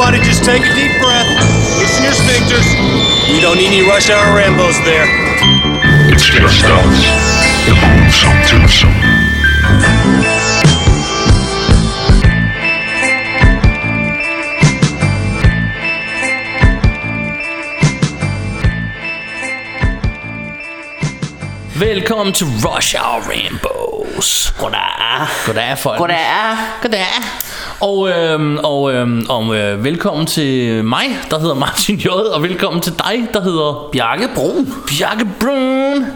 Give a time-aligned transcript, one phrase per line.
[0.00, 1.28] Everybody just take a deep breath.
[1.78, 2.64] Loosen your sphincters.
[3.30, 5.04] We don't need any rush hour Rambos there.
[6.10, 7.04] It's just us,
[7.66, 8.94] the Boomsome Twosome.
[21.78, 24.54] Velkommen til Rush Hour Rainbows.
[24.58, 25.26] Goddag.
[25.46, 25.98] Goddag, folk.
[25.98, 26.56] Goddag.
[26.82, 27.49] Goddag.
[27.80, 32.06] Og, øhm, og, øhm, og øh, velkommen til mig, der hedder Martin J.
[32.08, 34.72] Og velkommen til dig, der hedder Bjarke Brun.
[34.88, 36.06] Bjarke Brun.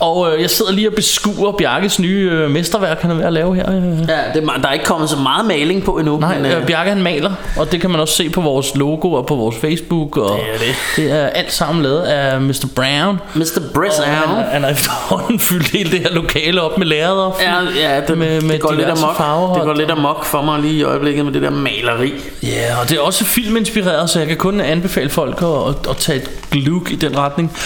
[0.00, 3.32] Og øh, jeg sidder lige og beskuer Bjarkes nye øh, mesterværk, han er ved at
[3.32, 3.70] lave her.
[3.70, 3.84] Øh.
[3.84, 6.18] Ja, det, er- der er ikke kommet så meget maling på endnu.
[6.20, 9.12] Nej, men, øh, Bjarke han maler, og det kan man også se på vores logo
[9.12, 10.16] og på vores Facebook.
[10.16, 10.74] Og Det er det.
[10.96, 12.66] Det er alt sammen lavet af Mr.
[12.76, 13.20] Brown.
[13.34, 13.58] Mr.
[13.76, 14.44] Og han, Brown.
[14.44, 17.30] han har efterhånden fyldt hele det her lokale op med lærreder.
[17.40, 17.54] Ja,
[17.90, 19.16] ja det, med, med det går lidt amok.
[19.16, 19.54] farver.
[19.54, 22.12] Det går lidt amok for mig lige i øjeblikket med det der maleri.
[22.42, 25.96] Ja, og det er også filminspireret, så jeg kan kun anbefale folk at, at, at
[25.96, 27.56] tage et gluk i den retning.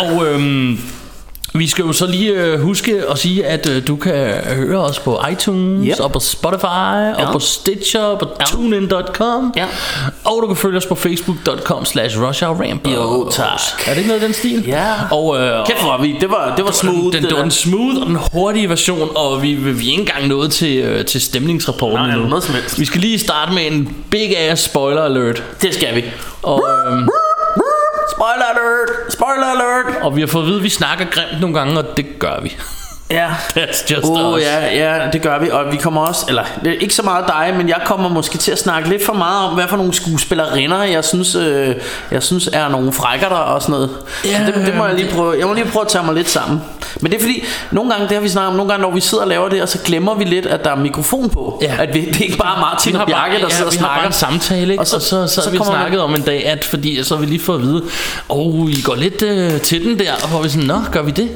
[0.00, 0.12] Yeah.
[0.12, 0.78] Og øhm,
[1.56, 4.14] vi skal jo så lige øh, huske at sige, at øh, du kan
[4.56, 6.00] høre os på iTunes, Yep.
[6.00, 7.26] og på Spotify, ja.
[7.26, 8.44] og på Stitcher, og på Ja.
[8.44, 9.52] TuneIn.com.
[9.56, 9.66] Ja.
[10.24, 12.90] Og du kan følge os på Facebook.com slash RushHourRambo.
[12.90, 13.46] Jo, tak.
[13.86, 14.64] Er det ikke noget af den stil?
[14.66, 14.92] Ja.
[15.10, 16.16] Og, øh, Kæft, var vi.
[16.20, 16.98] Det var, det var smooth.
[17.02, 20.00] den, det det var den smooth og den hurtige version, og vi, vi, er ikke
[20.00, 22.80] engang nået til, øh, til stemningsrapporten Nej, noget som helst.
[22.80, 25.42] Vi skal lige starte med en big ass spoiler alert.
[25.62, 26.04] Det skal vi.
[26.42, 27.08] Og, øhm,
[28.10, 29.12] Spoiler alert.
[29.12, 30.02] Spoiler alert.
[30.02, 32.40] og vi har fået at vide, at vi snakker grimt nogle gange, og det gør
[32.42, 32.56] vi.
[33.10, 33.28] Ja.
[33.56, 34.42] That's just oh, us.
[34.42, 37.24] ja, ja, det gør vi, og vi kommer også, eller det er ikke så meget
[37.28, 39.94] dig, men jeg kommer måske til at snakke lidt for meget om, hvad for nogle
[39.94, 41.74] skuespillerinder, jeg synes, øh,
[42.10, 43.90] jeg synes er nogle frækker der og sådan noget.
[44.24, 46.14] Ja, så det, det, må jeg lige prøve, jeg må lige prøve at tage mig
[46.14, 46.62] lidt sammen.
[47.00, 49.00] Men det er fordi, nogle gange, det har vi snakket om, nogle gange når vi
[49.00, 51.58] sidder og laver det, og så glemmer vi lidt, at der er mikrofon på.
[51.62, 51.76] Ja.
[51.78, 53.78] At vi, det er ikke bare Martin Vi og Bjarke, der sidder ja, og vi
[53.78, 54.30] har bare snakker.
[54.30, 54.80] en samtale, ikke?
[54.80, 57.14] Og så, og så, så, så vi kommer snakket om en dag, at fordi så
[57.14, 57.82] har vi lige fået at vide,
[58.28, 61.02] åh, oh, I går lidt øh, til den der, og hvor vi sådan, nå, gør
[61.02, 61.30] vi det?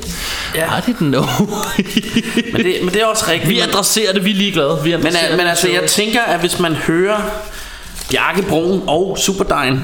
[0.54, 0.64] Ja.
[0.64, 1.24] I didn't know.
[2.52, 3.50] Men det, men det er også rigtigt.
[3.50, 4.80] vi adresserer det, vi er ligeglade.
[4.84, 7.20] Vi Men, øh, men altså, jeg tænker, at hvis man hører
[8.10, 9.82] Bjarke Brun og Superdejen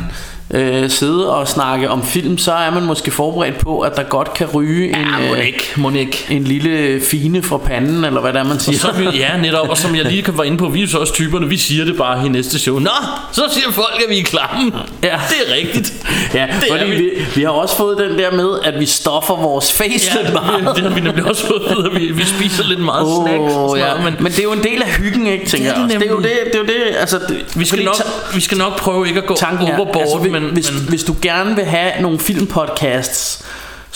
[0.51, 4.35] øh, sidde og snakke om film, så er man måske forberedt på, at der godt
[4.35, 6.27] kan ryge en, Ja, må øh, må ikke.
[6.31, 8.79] en lille fine fra panden, eller hvad det er, man siger.
[8.79, 10.87] Så er vi, ja, netop, og som jeg lige kan være inde på, vi er
[10.87, 12.79] så også typerne, vi siger det bare i næste show.
[12.79, 12.91] Nå,
[13.33, 14.73] så siger folk, at vi er klamme.
[15.03, 15.17] Ja.
[15.29, 15.93] Det er rigtigt.
[16.35, 16.97] ja, det fordi vi.
[16.97, 17.11] vi.
[17.35, 20.77] Vi, har også fået den der med, at vi stoffer vores face Ja, lidt meget.
[20.77, 23.55] det har vi nemlig også fået at vi, vi spiser lidt meget Åh, snacks.
[23.55, 23.95] og sådan ja.
[23.95, 26.01] noget, men, men det er jo en del af hyggen, ikke, tænker Det er jeg
[26.01, 26.25] det også.
[26.25, 28.41] Det er jo det, det, er jo det altså, det, vi, skal nok, ta- vi
[28.41, 31.17] skal nok prøve ikke at gå tanken er, overboard, altså, men, hvis, men hvis du
[31.23, 33.45] gerne vil have nogle filmpodcasts,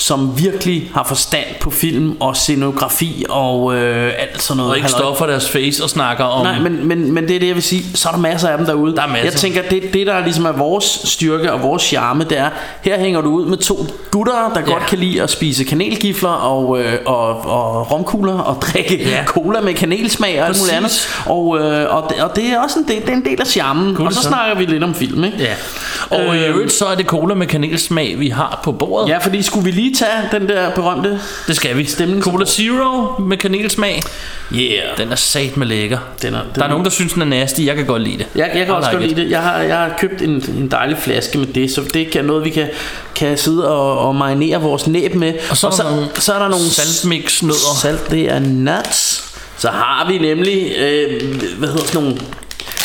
[0.01, 4.71] som virkelig har forstand på film og scenografi og øh, alt sådan noget.
[4.71, 5.01] og ikke halløj.
[5.01, 6.47] stoffer deres face og snakker om...
[6.47, 7.85] Nej, men, men, men det er det, jeg vil sige.
[7.95, 8.97] Så er der masser af dem derude.
[8.97, 9.25] Der er masser.
[9.25, 12.49] Jeg tænker, det, det der ligesom er vores styrke og vores charme, det er,
[12.83, 14.73] her hænger du ud med to gutter, der Ja.
[14.73, 19.25] godt kan lide at spise kanelgifler og, øh, og, og romkugler og drikke Ja.
[19.25, 21.07] cola med kanelsmag og alt muligt Præcis.
[21.17, 21.27] andet.
[21.31, 23.47] Og, øh, og, det, og det er også en del, det er en del af
[23.47, 23.95] charmen.
[23.95, 24.29] Gud, og så så.
[24.29, 25.39] snakker vi lidt om film, ikke?
[25.39, 25.55] Ja.
[26.11, 26.55] Og i Øhm.
[26.55, 29.09] øvrigt så er det cola med kanelsmag, vi har på bordet.
[29.09, 30.11] Ja, fordi skulle vi lige tage
[30.41, 31.21] den der berømte...
[31.47, 31.85] Det skal vi.
[31.85, 32.33] Stemningsrapport.
[32.33, 34.03] Cola Zero med kanelsmag.
[34.55, 34.99] Yeah.
[34.99, 35.99] Den er sat med lækker.
[36.23, 37.61] Den er- der den er er- nogen, der synes, den er nasty.
[37.61, 38.27] Jeg kan godt lide det.
[38.35, 39.31] Jeg, jeg kan også like godt lide det.
[39.31, 42.45] Jeg har, jeg har købt en, en dejlig flaske med det, så det kan noget,
[42.45, 42.69] vi kan,
[43.15, 45.35] kan sidde og, og marinere vores næb med.
[45.51, 47.77] Og så er der nogle så er der nogle saltmix nødder.
[47.83, 49.25] Salt, det er nuts.
[49.59, 51.23] Så har vi nemlig, øh,
[51.59, 52.19] hvad hedder sådan nogle...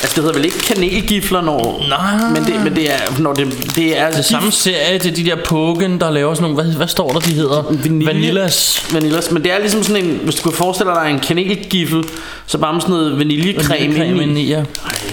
[0.04, 1.86] Altså det hedder vel ikke kanelgifler, når...
[1.90, 2.30] Nej.
[2.30, 2.98] Men det, men det er...
[3.20, 6.64] Når det, det er Det samme serie til de der Pogen, der laver sådan nogle...
[6.64, 7.62] Hvad, hvad står der, de hedder?
[7.62, 8.06] Vanille.
[8.06, 8.86] Vanillas.
[8.94, 12.04] Vanillas, men det er ligesom sådan en, hvis du kan forestille dig en kanelgifle,
[12.46, 14.46] så bare med sådan noget vaniljecreme Vanillecreme inde i.
[14.46, 14.58] i, ja.
[14.58, 14.66] Ej,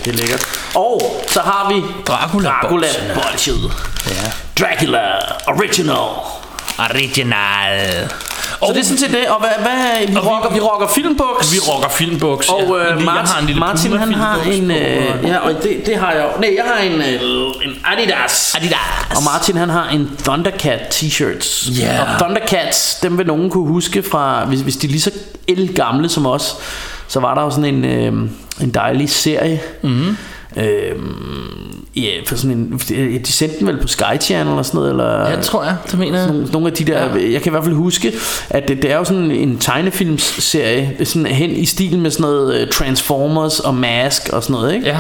[0.04, 0.42] det er lækkert.
[0.74, 3.14] Og så har vi Dracula Dracula Bolsje.
[3.14, 3.70] Bolsjed.
[4.06, 4.30] Ja.
[4.64, 5.00] Dracula
[5.47, 6.09] Original.
[6.78, 8.09] Original.
[8.66, 9.27] Så det er sådan set det.
[9.28, 11.53] Og hvad, hvad vi, rocker, vi rocker filmbuks.
[11.53, 12.48] Vi rocker filmbuks.
[12.48, 12.95] Og ja.
[12.95, 14.66] øh, Martin, har en lille Martin han har en...
[14.66, 16.27] på, Øh, ja, og det, det har jeg.
[16.41, 17.21] Nej, jeg har en, øh,
[17.65, 18.54] en Adidas.
[18.57, 19.16] Adidas.
[19.16, 21.80] Og Martin han har en Thundercat t-shirts.
[21.80, 22.03] Ja.
[22.03, 25.10] Og Thundercats, dem vil nogen kunne huske fra, hvis, hvis de er lige så
[25.74, 26.56] gamle som os,
[27.09, 28.30] så var der jo sådan en, øh,
[28.60, 29.60] en dejlig serie.
[29.83, 30.16] Mm-hmm.
[30.56, 32.80] Øhm, ja, for sådan en,
[33.24, 35.76] de sendte den vel på Sky Channel eller sådan noget, eller Ja, tror jeg.
[35.91, 36.28] Det mener jeg.
[36.28, 37.32] nogle, nogle af de der, ja.
[37.32, 38.12] jeg kan i hvert fald huske,
[38.50, 42.22] at det, det er jo sådan en tegnefilmsserie, er sådan hen i stil med sådan
[42.22, 44.86] noget uh, Transformers og Mask og sådan noget, ikke?
[44.86, 44.98] Ja.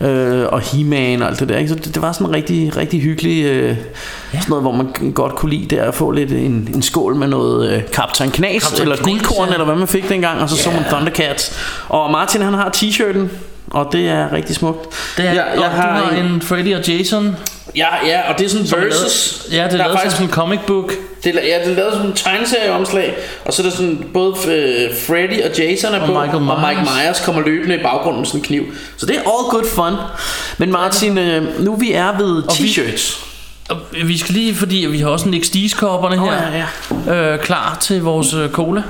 [0.00, 1.68] Øh, og He-Man og alt det der, ikke?
[1.68, 3.74] Så det, det var sådan rigtig, rigtig hyggelig, øh, ja.
[4.32, 7.28] sådan noget, hvor man godt kunne lide der at få lidt en, en skål med
[7.28, 9.52] noget øh, Captain Knas, Kaptajn eller guldkorn, ja.
[9.52, 10.64] eller hvad man fik dengang, og så yeah.
[10.64, 11.52] så man Thundercats.
[11.88, 13.28] Og Martin han har t-shirten,
[13.76, 14.86] og det er rigtig smukt.
[15.16, 17.36] Det er, jeg, og du har en Freddy og Jason.
[17.76, 19.42] Ja, ja, og det er sådan som er versus.
[19.50, 20.92] lavet- Ja, det er Der lavet som faktisk sådan en comic book.
[21.24, 23.14] Det er, ja, det er lavet som en tegneserieomslag,
[23.44, 26.60] og så er der sådan både øh, Freddy og Jason er Og på, Michael og
[26.68, 27.20] Mike Myers.
[27.24, 28.62] Kommer løbende i baggrunden med sådan en kniv.
[28.96, 29.92] Så det er all good fun.
[30.58, 33.22] Men Martin, øh, nu vi er ved t-shirts.
[33.68, 36.64] Og vi skal lige, fordi vi har også Nick Stees-kopperne her.
[37.08, 38.82] ja, Øh, klar til vores øh, cola.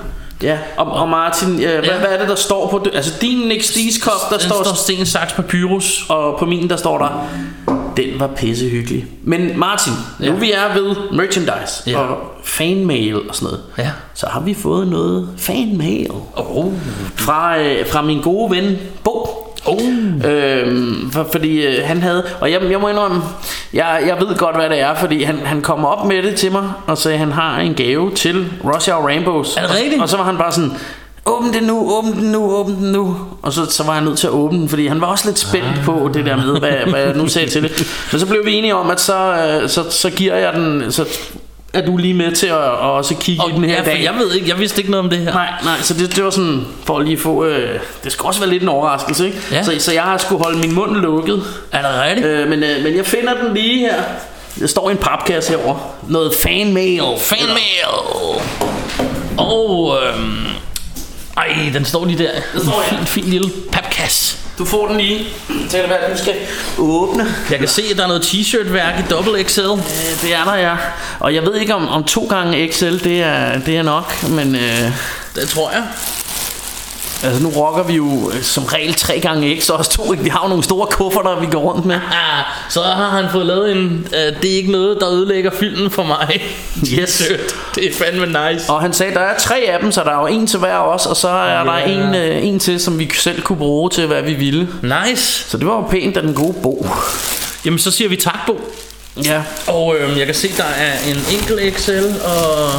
[0.42, 1.98] Ja, og, og Martin, øh, hvad, Ja.
[1.98, 2.86] hvad er det, der står på?
[2.94, 6.06] Altså din Nick Stees kop, der står, står sten, saks, papyrus.
[6.08, 7.28] og på min der står der,
[7.96, 9.06] den var pissehyggelig.
[9.22, 10.30] Men Martin, ja.
[10.30, 11.98] nu vi er ved merchandise Ja.
[11.98, 13.90] og fanmail og sådan noget, Ja.
[14.14, 16.72] så har vi fået noget fanmail Oh.
[17.14, 18.76] fra, øh, fra min gode ven.
[19.66, 19.80] Oh.
[20.30, 23.22] Øhm, for, fordi øh, han havde Og jeg, jeg må indrømme
[23.72, 26.52] jeg, jeg ved godt hvad det er Fordi han, han kom op med det til
[26.52, 30.02] mig Og sagde han har en gave til Hour Rainbows Er det Og- rigtigt?
[30.02, 30.70] Og så var han bare sådan
[31.28, 34.18] Åbn den nu, åbn den nu, åbn den nu Og så, så var jeg nødt
[34.18, 36.90] til at åbne den Fordi han var også lidt spændt på det der med Hvad,
[36.90, 39.14] hvad jeg nu sagde til det Men så blev vi enige om At så,
[39.62, 41.04] øh, så, så giver jeg den Så
[41.76, 44.14] er du lige med til at, at også kigge i den her ja, dag jeg
[44.18, 45.32] ved ikke, jeg vidste ikke noget om det her.
[45.32, 48.40] Nej, nej, så det, det var sådan, for at lige få, øh, det skal også
[48.40, 49.38] være lidt en overraskelse, ikke?
[49.52, 49.62] Ja.
[49.62, 51.42] Så, så jeg har skulle holde min mund lukket,
[51.72, 52.26] Er det rigtigt?
[52.26, 54.02] øh, men, øh, men jeg finder den lige her.
[54.60, 55.78] Der står i en papkasse herovre.
[56.08, 57.02] Noget fanmail.
[57.18, 58.40] Fanmail.
[59.38, 60.46] Og øhm,
[61.36, 62.30] ej, den står lige der.
[62.54, 63.50] En står fin, fin lille
[64.06, 64.36] papkasse.
[64.58, 65.26] Du får den lige.
[65.70, 66.34] Tag det hvad du skal
[66.78, 67.26] åbne.
[67.50, 69.60] Jeg kan se, at der er noget t-shirt-værk i double XL.
[69.60, 70.76] Øh, det er der, ja.
[71.18, 74.54] Og jeg ved ikke om, om to gange XL, det er, det er nok, men
[74.54, 74.90] øh,
[75.34, 75.84] Det tror jeg.
[77.24, 80.24] Altså nu rocker vi jo øh, som regel tre gange X, og også to, ikke?
[80.24, 81.94] Vi har jo nogle store kufferter, vi går rundt med.
[81.94, 84.06] Ah, så har han fået lavet en...
[84.06, 86.40] Uh, det er ikke noget, der ødelægger filmen for mig.
[86.98, 87.10] Yes.
[87.10, 87.54] Sødt.
[87.74, 88.72] Det er fandme nice.
[88.72, 90.76] Og han sagde, der er tre af dem, så der er jo en til hver
[90.76, 91.84] os, og så er der Ja.
[91.88, 94.68] en, øh, en til, som vi selv kunne bruge til, hvad vi ville.
[94.82, 95.48] Nice.
[95.48, 96.86] Så det var jo pænt af den gode Bo.
[97.64, 98.60] Jamen, så siger vi tak, Bo.
[99.24, 99.42] Ja.
[99.66, 101.90] Og øhm, jeg kan se, der er en enkelt XL,
[102.24, 102.70] og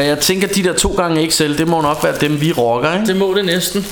[0.00, 2.92] Og jeg tænker, de der to gange XL, det må nok være dem, vi rocker,
[2.94, 3.06] ikke?
[3.06, 3.86] det må det næsten.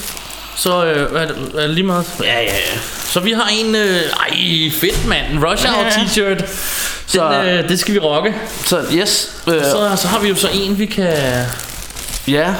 [0.56, 2.04] Så øh, er, det, er det lige meget?
[2.22, 2.78] Ja, ja, ja.
[3.04, 3.74] Så vi har en...
[3.74, 5.26] Øh, ej, fedt mand.
[5.32, 5.90] En Rush Hour Ja.
[5.90, 6.38] t-shirt.
[6.38, 6.46] Den,
[7.06, 8.34] Så- øh, det skal vi rocke.
[8.64, 11.12] Så yes, øh, Så, så har vi jo så en, vi kan...
[12.28, 12.54] ja,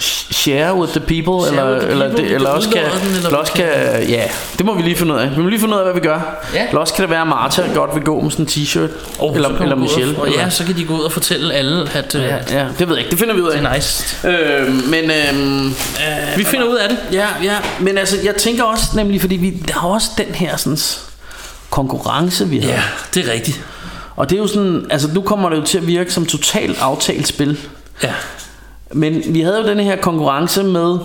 [0.00, 3.26] share with the people, Share eller, the eller, people, det, eller også kan den, eller
[3.26, 3.66] eller også kan,
[4.08, 4.22] ja,
[4.58, 5.30] det må vi lige finde ud af.
[5.36, 6.44] Vi må lige finde ud af, hvad vi gør.
[6.54, 6.66] Ja.
[6.68, 9.36] Eller også kan det være, at Martha godt vil gå med sådan en t-shirt, Oh,
[9.36, 10.18] eller, eller Michelle.
[10.18, 12.66] Og, eller- ja, så kan de gå ud og fortælle alle, at øh, ja, ja,
[12.78, 13.58] det ved jeg ikke, det finder vi ud af.
[13.60, 14.28] det er nice.
[14.28, 15.74] Øh, men øhm,
[16.36, 16.98] Vi finder ud af det.
[17.12, 20.56] Ja, ja, men altså, jeg tænker også nemlig, fordi vi der har også den her
[20.56, 20.78] sådan,
[21.70, 22.70] konkurrence, vi har.
[22.70, 22.82] Ja,
[23.14, 23.60] det er rigtigt.
[24.16, 26.78] Og det er jo sådan, altså nu kommer det jo til at virke som totalt
[26.80, 27.58] aftalt spil.
[28.02, 28.12] Ja.
[28.92, 30.98] Men vi havde jo den her konkurrence med,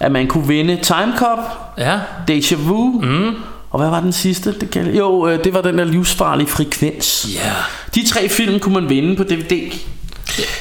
[0.00, 1.38] at man kunne vinde Time Cop,
[1.78, 1.98] Ja.
[2.28, 3.34] Deja Vu, mm.
[3.70, 4.58] og hvad var den sidste?
[4.60, 7.26] Det kan, jo, øh, det var den der livsfarlige frekvens.
[7.34, 7.52] Ja.
[7.94, 9.72] De tre film kunne man vinde på DVD.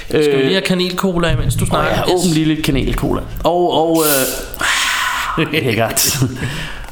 [0.07, 1.91] Skal vi lige have kanelcola, mens du Og snakker?
[1.95, 3.21] ja, åbn lige lidt kanelcola.
[3.43, 4.03] Og, og
[5.39, 6.17] øh, lækkert.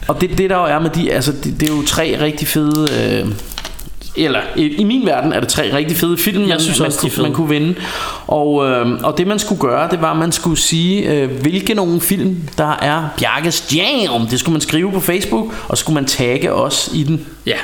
[0.08, 2.48] og det, det der jo er med de, altså det, det er jo tre rigtig
[2.48, 2.88] fede,
[3.24, 3.28] øh,
[4.26, 7.08] eller i, i min verden er det tre rigtig fede film, man, synes man, også,
[7.08, 7.76] er kunne, man kunne vinde.
[8.28, 11.74] Og, øh, og det man skulle gøre, det var, at man skulle sige, øh, hvilke
[11.74, 14.28] nogle film, der er Bjarkes Jam.
[14.28, 17.26] Det skulle man skrive på Facebook, og så skulle man tagge os i den.
[17.46, 17.58] Ja.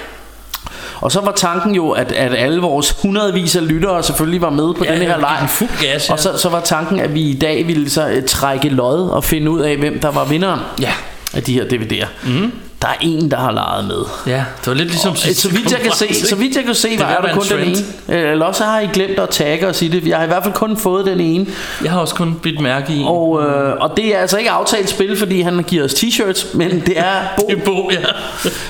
[1.02, 4.74] Og så var tanken jo, at, at alle vores hundredvis af lyttere selvfølgelig var med
[4.74, 5.48] på Ja, den her leg.
[5.50, 6.14] fuld gas, ja.
[6.14, 9.24] Og så, så var tanken, at vi i dag ville så uh, trække lod og
[9.24, 10.92] finde ud af, hvem der var vinderen Ja.
[11.34, 12.08] af de her DVD'er.
[12.30, 12.52] Mm.
[12.84, 14.04] Der er en, der har leget med.
[14.28, 16.76] Ja, det var lidt ligesom sidste Så vidt jeg kan se, så vidt jeg kan
[16.76, 17.76] se, var vil er der kun en den ene.
[18.08, 18.20] trend.
[18.24, 20.08] Øh, Eller også har I glemt at tagge og sige det.
[20.08, 21.46] Jeg har i hvert fald kun fået den ene.
[21.84, 23.08] Jeg har også kun bidt mærke i en.
[23.08, 26.80] Og, øh, og det er altså ikke aftalt spil, fordi han giver os t-shirts, men
[26.86, 27.04] det er
[27.38, 27.48] Bo.
[27.50, 27.98] Det er Bo, ja.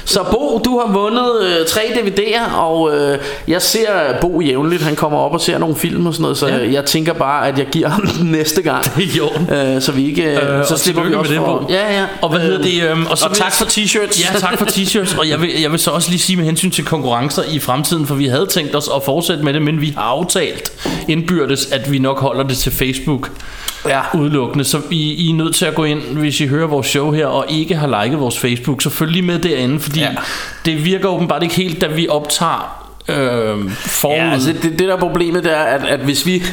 [0.06, 3.18] Så Bo, du har vundet øh, tre DVD'er, og øh,
[3.48, 3.88] jeg ser
[4.22, 4.84] Bo jævnligt.
[4.84, 6.72] Han kommer op og ser nogle film og sådan noget, så Ja.
[6.72, 8.86] jeg tænker bare, at jeg giver ham den næste gang.
[8.96, 9.10] Det
[9.50, 9.76] er.
[9.76, 11.66] Øh, så vi ikke øh, Øh, så og slipper vi også med det, for Bo.
[11.74, 12.06] Ja, ja.
[12.22, 12.84] Og hvad hedder det?
[12.84, 13.66] Øhm, og, så og tak for
[14.08, 14.34] t-shirts.
[14.34, 15.20] Ja, tak for t-shirts.
[15.20, 18.08] Og jeg vil, jeg vil så også lige sige med hensyn til konkurrencer i fremtiden,
[18.08, 20.72] for vi havde tænkt os at fortsætte med det, men vi har aftalt
[21.08, 23.32] indbyrdes, at vi nok holder det til Facebook
[23.86, 24.02] ja.
[24.14, 24.66] udelukkende.
[24.66, 27.28] Så I, I er nødt til at gå ind, hvis I hører vores show her,
[27.28, 30.10] og ikke har liket vores Facebook, så følg lige med derinde, fordi ja.
[30.66, 34.16] Det virker åbenbart ikke helt, da vi optager øh, forud.
[34.16, 36.44] Ja, altså det, det der er problemet, det er, at, at hvis vi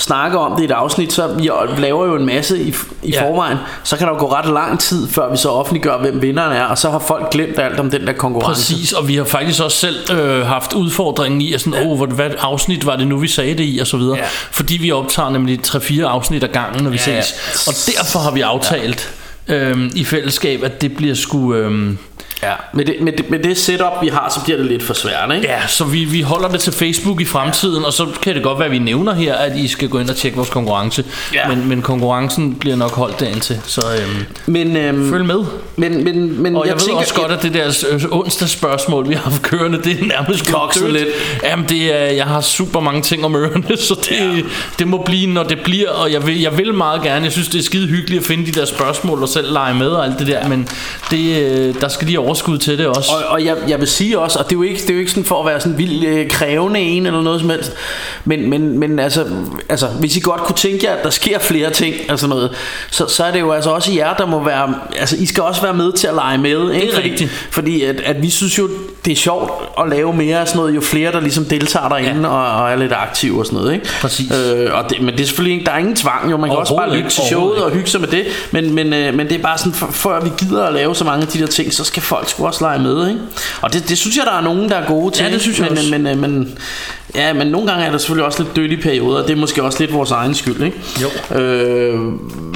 [0.00, 3.08] snakker om det i et afsnit, så vi laver jo en masse i, i Ja.
[3.24, 3.28] ja.
[3.28, 6.52] forvejen, så kan der jo gå ret lang tid, før vi så offentliggør, hvem vinderen
[6.52, 8.72] er, og så har folk glemt alt om den der konkurrence.
[8.74, 12.08] Præcis, og vi har faktisk også selv øh, haft udfordringen i, at sådan, oh, hvad,
[12.08, 14.16] hvad afsnit var det nu, vi sagde det i, og så videre.
[14.16, 14.24] Ja.
[14.50, 17.22] Fordi vi optager nemlig 3-4 afsnit ad gangen, når vi Ja, ja.
[17.22, 17.66] ses.
[17.68, 19.10] Og derfor har vi aftalt
[19.48, 21.54] øhm, i fællesskab, at det bliver sgu...
[21.54, 21.98] Øhm,
[22.42, 24.94] Ja, med det, med, det, med det setup, vi har, så bliver det lidt for
[24.94, 25.46] svært, ikke?
[25.48, 28.58] ja, så vi, vi holder det til Facebook i fremtiden, og så kan det godt
[28.58, 31.04] være, at vi nævner her, at I skal gå ind og tjekke vores konkurrence.
[31.34, 31.48] Ja.
[31.48, 35.44] Men, men konkurrencen bliver nok holdt derind til, så øhm, Men, øhm, følg med.
[35.76, 39.08] men, men, men Og jeg, jeg ved tænker, også godt, at det der øh, onsdagsspørgsmål,
[39.08, 41.08] vi har haft kørende, det er nærmest Kokset lidt.
[41.44, 44.42] Jamen, det er, jeg har super mange ting om ørerne, så det, ja.
[44.78, 45.90] det må blive, når det bliver.
[45.90, 47.24] Og jeg vil, jeg vil meget gerne.
[47.24, 49.88] Jeg synes, det er skide hyggeligt at finde de der spørgsmål og selv lege med
[49.88, 50.48] og alt det der.
[50.48, 50.68] Men
[51.10, 53.10] det, øh, der skal lige overskud til det også.
[53.12, 55.00] Og, og jeg, jeg vil sige også, og det er jo ikke, det er jo
[55.00, 57.72] ikke sådan for at være sådan vildt øh, krævende en eller noget som helst,
[58.24, 59.26] men, men, men altså,
[59.68, 62.50] altså, hvis I godt kunne tænke jer, at der sker flere ting, altså noget,
[62.90, 65.62] så, så er det jo altså også jer, der må være, altså I skal også
[65.62, 66.88] være med til at lege med, ikke?
[66.88, 67.30] er fordi, rigtigt.
[67.50, 68.68] fordi at, at vi synes jo,
[69.04, 72.28] det er sjovt at lave mere af sådan noget, jo flere der ligesom deltager derinde
[72.28, 72.28] ja.
[72.28, 73.86] og, og er lidt aktive og sådan noget, ikke?
[74.00, 74.32] Præcis.
[74.32, 76.58] Øh, og det, men det er selvfølgelig ikke, der er ingen tvang jo, man kan
[76.58, 79.38] også bare lytte til showet og hygge sig med det, men, men, øh, men det
[79.38, 81.72] er bare sådan, for, før vi gider at lave så mange af de der ting,
[81.72, 83.20] så skal folk sgu også lege med, ikke?
[83.60, 85.24] Og det, det synes jeg, der er nogen, der er gode til.
[85.24, 85.90] Ja, det synes jeg men, også.
[85.90, 86.58] Men, men, men,
[87.14, 89.40] ja, men nogle gange er der selvfølgelig også lidt dødt i perioder, og det er
[89.40, 90.80] måske også lidt vores egen skyld, ikke?
[91.02, 91.36] Jo.
[91.38, 91.98] Øh,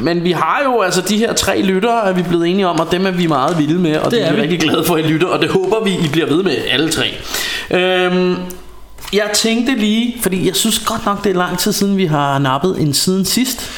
[0.02, 2.92] men vi har jo altså de her tre lyttere, er vi blevet enige om, og
[2.92, 4.42] dem er vi meget vilde med, og det, det er er vi.
[4.42, 6.90] rigtig glade for, at I lytter, og det håber vi, I bliver ved med, alle
[6.90, 7.14] tre.
[7.70, 8.36] Øh,
[9.12, 12.38] jeg tænkte lige, fordi jeg synes godt nok, det er lang tid siden, vi har
[12.38, 13.70] nappet en siden sidst.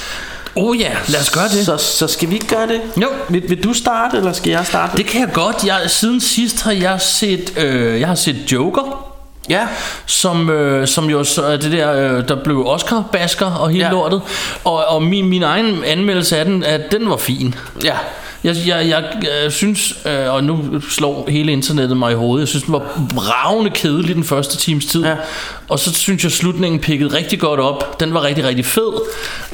[0.56, 1.64] Oh ja, lad os gøre det.
[1.64, 2.80] Så, så skal vi ikke gøre det?
[3.02, 3.09] Jo.
[3.28, 4.97] Vil, vil du starte, eller skal jeg starte?
[4.97, 5.64] Det kan jeg godt.
[5.66, 9.05] Jeg, siden sidst har jeg set, øh, jeg har set Joker.
[9.50, 9.66] Ja.
[10.06, 13.90] som, øh, som jo så er det der, øh, der blev Oscar-basker og hele Ja.
[13.90, 14.20] lortet.
[14.64, 17.54] Og, og min, min egen anmeldelse af den, at den var fin.
[17.84, 17.94] Ja.
[18.44, 19.04] Jeg, jeg, jeg
[19.44, 23.00] øh, synes, øh, og nu slår hele internettet mig i hovedet, jeg synes, den var
[23.14, 25.04] bravende kedelig den første times tid.
[25.04, 25.14] Ja.
[25.68, 28.00] Og så synes jeg, slutningen pikkede rigtig godt op.
[28.00, 28.92] Den var rigtig, rigtig fed.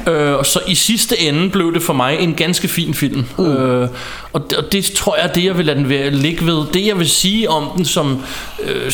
[0.08, 3.24] Øh, og så i sidste ende blev det for mig en ganske fin film.
[3.38, 3.44] Mm.
[3.52, 3.88] Øh,
[4.32, 6.64] og, det, og det tror jeg det, jeg vil lade den ligge ved.
[6.74, 8.22] Det, jeg vil sige om den, som...
[8.64, 8.92] Øh,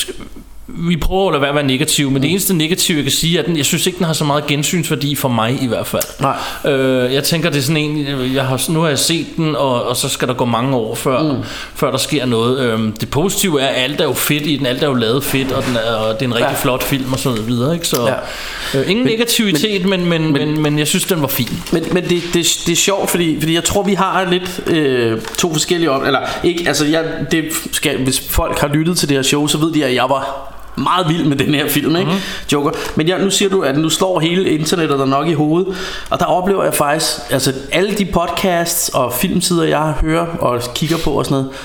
[0.71, 3.39] vi prøver at lade være at være negativ, men det eneste negative, jeg kan sige,
[3.39, 5.87] er, at den, jeg synes ikke, den har så meget gensynsværdi for mig i hvert
[5.87, 6.03] fald.
[6.21, 6.73] Nej.
[6.73, 9.83] Øh, jeg tænker, det er sådan en, jeg har, nu har jeg set den, og,
[9.83, 11.43] og så skal der gå mange år, før, mm.
[11.75, 12.61] før der sker noget.
[12.61, 15.25] Øhm, det positive er, at alt er jo fedt i den, alt er jo lavet
[15.25, 16.63] fedt, og, den er, og det er en rigtig ja.
[16.63, 17.75] flot film og sådan noget videre.
[17.75, 17.89] Ikke?
[17.89, 18.81] Så Ja.
[18.81, 21.63] øh, ingen men, negativitet, men, men, men, men, men jeg synes, den var fin.
[21.73, 25.21] Men, men det, det, det er sjovt, fordi, fordi jeg tror, vi har lidt øh,
[25.39, 26.03] to forskellige op...
[26.03, 29.59] Eller ikke, altså jeg, det skal, hvis folk har lyttet til det her show, så
[29.59, 32.11] ved de, at jeg var meget vild med den her film, ikke?
[32.11, 32.23] Mm-hmm.
[32.53, 32.71] Joker.
[32.97, 35.77] Men jeg, nu siger du, at nu slår hele internettet der nok i hovedet.
[36.11, 40.97] Og der oplever jeg faktisk, altså alle de podcasts og filmsider, jeg hører og kigger
[41.05, 41.57] på og sådan noget,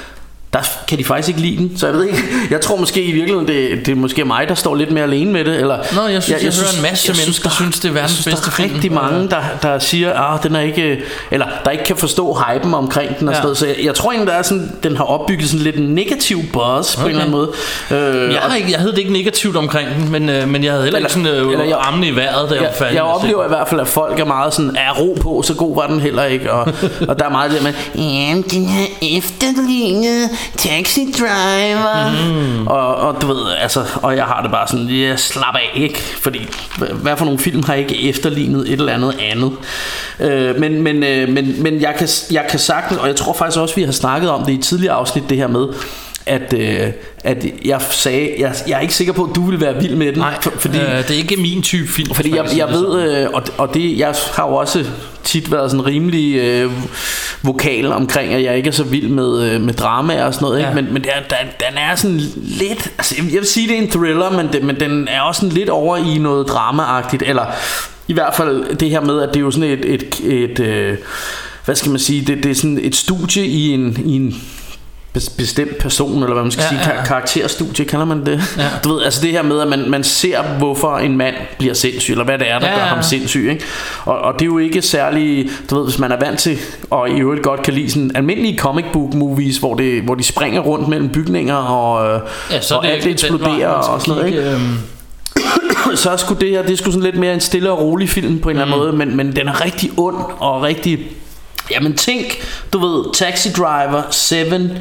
[0.54, 1.78] der kan de faktisk ikke lide den.
[1.78, 2.18] Så jeg ved ikke,
[2.50, 5.32] jeg tror måske i virkeligheden, det, det er måske mig, der står lidt mere alene
[5.32, 5.56] med det.
[5.56, 8.12] Eller, Nå, jeg synes, jeg hører en masse jeg mennesker, der synes, det er verdens
[8.12, 8.74] jeg synes, bedste der er film.
[8.74, 12.74] rigtig mange, der, der siger, at den er ikke, eller der ikke kan forstå hypen
[12.74, 13.42] omkring den og Ja.
[13.42, 13.58] noget.
[13.58, 16.40] Så jeg, jeg tror egentlig, der er sådan, den har opbygget sådan lidt en negativ
[16.54, 17.02] buzz okay.
[17.02, 17.50] på en eller anden måde.
[17.92, 20.72] Øh, Jeg, har ikke, jeg havde det ikke negativt omkring den, men, øh, men jeg
[20.72, 23.02] havde heller ikke sådan øh, eller jeg- armene i vejret, da jeg, jeg, jeg se
[23.02, 25.88] oplever i hvert fald, at folk er meget sådan, er ro på, så god var
[25.88, 26.52] den heller ikke.
[26.52, 26.60] Og,
[27.10, 28.86] og der er meget det med, jamen den her
[29.18, 32.12] efterlignede taxi driver.
[32.12, 32.68] Mm.
[32.68, 36.00] Og, og du ved, altså, og jeg har det bare sådan, jeg slap af, ikke?
[36.00, 36.48] Fordi,
[36.94, 39.52] hvad for nogle film har ikke efterlignet et eller andet andet?
[40.20, 43.60] Øh, men, men, øh, men, men jeg, kan, jeg kan sagtens, og jeg tror faktisk
[43.60, 45.68] også, vi har snakket om det i tidligere afsnit, det her med,
[46.26, 46.88] at, øh,
[47.24, 50.08] at jeg sagde, jeg, jeg er ikke sikker på, at du vil være vild med
[50.08, 50.18] den.
[50.20, 52.16] Nej, for- fordi, øh, det er ikke min type film.
[52.16, 54.86] fordi jeg, jeg ved, øh, og, og det, jeg har jo også
[55.24, 56.72] tit været sådan rimelig øh,
[57.44, 60.58] vokal omkring, at jeg ikke er så vild med, øh, med drama og sådan noget.
[60.60, 60.70] Ikke?
[60.70, 60.76] Ja.
[60.76, 61.36] Men, men der, der,
[61.70, 64.80] den er sådan lidt, altså jeg vil sige, det er en thriller, men, det, men
[64.80, 67.46] den er også sådan lidt over i noget dramaagtigt, eller
[68.08, 70.98] i hvert fald det her med, at det er jo sådan et, et, et øh,
[71.66, 74.42] hvad skal man sige, det, det er sådan et studie i en, i en
[75.38, 77.06] bestemt person, eller hvad man skal Ja, sige, ja, ja.
[77.06, 78.42] karakterstudie, kalder man det?
[78.58, 78.64] Ja.
[78.84, 82.12] Du ved, altså det her med, at man, man ser, hvorfor en mand bliver sindssyg,
[82.12, 83.64] eller hvad det er, der Ja, ja, gør ham sindssyg, ikke?
[84.06, 86.58] Og, og det er jo ikke særlig, du ved, hvis man er vant til,
[86.90, 90.24] og i øvrigt godt kan lide sådan almindelige comic book movies, hvor, det, hvor de
[90.24, 94.14] springer rundt mellem bygninger, og, øh, Ja, så og det alt eksploderer vej, og sådan
[94.14, 94.52] noget, ikke?
[94.52, 94.78] øhm,
[95.96, 98.50] så skulle det her, det skulle sådan lidt mere en stille og rolig film på
[98.50, 98.72] en eller Mm.
[98.74, 101.00] anden måde, men, men den er rigtig ond og rigtig...
[101.72, 102.26] Jamen tænk,
[102.74, 104.78] du ved, Taxi Driver, Seven,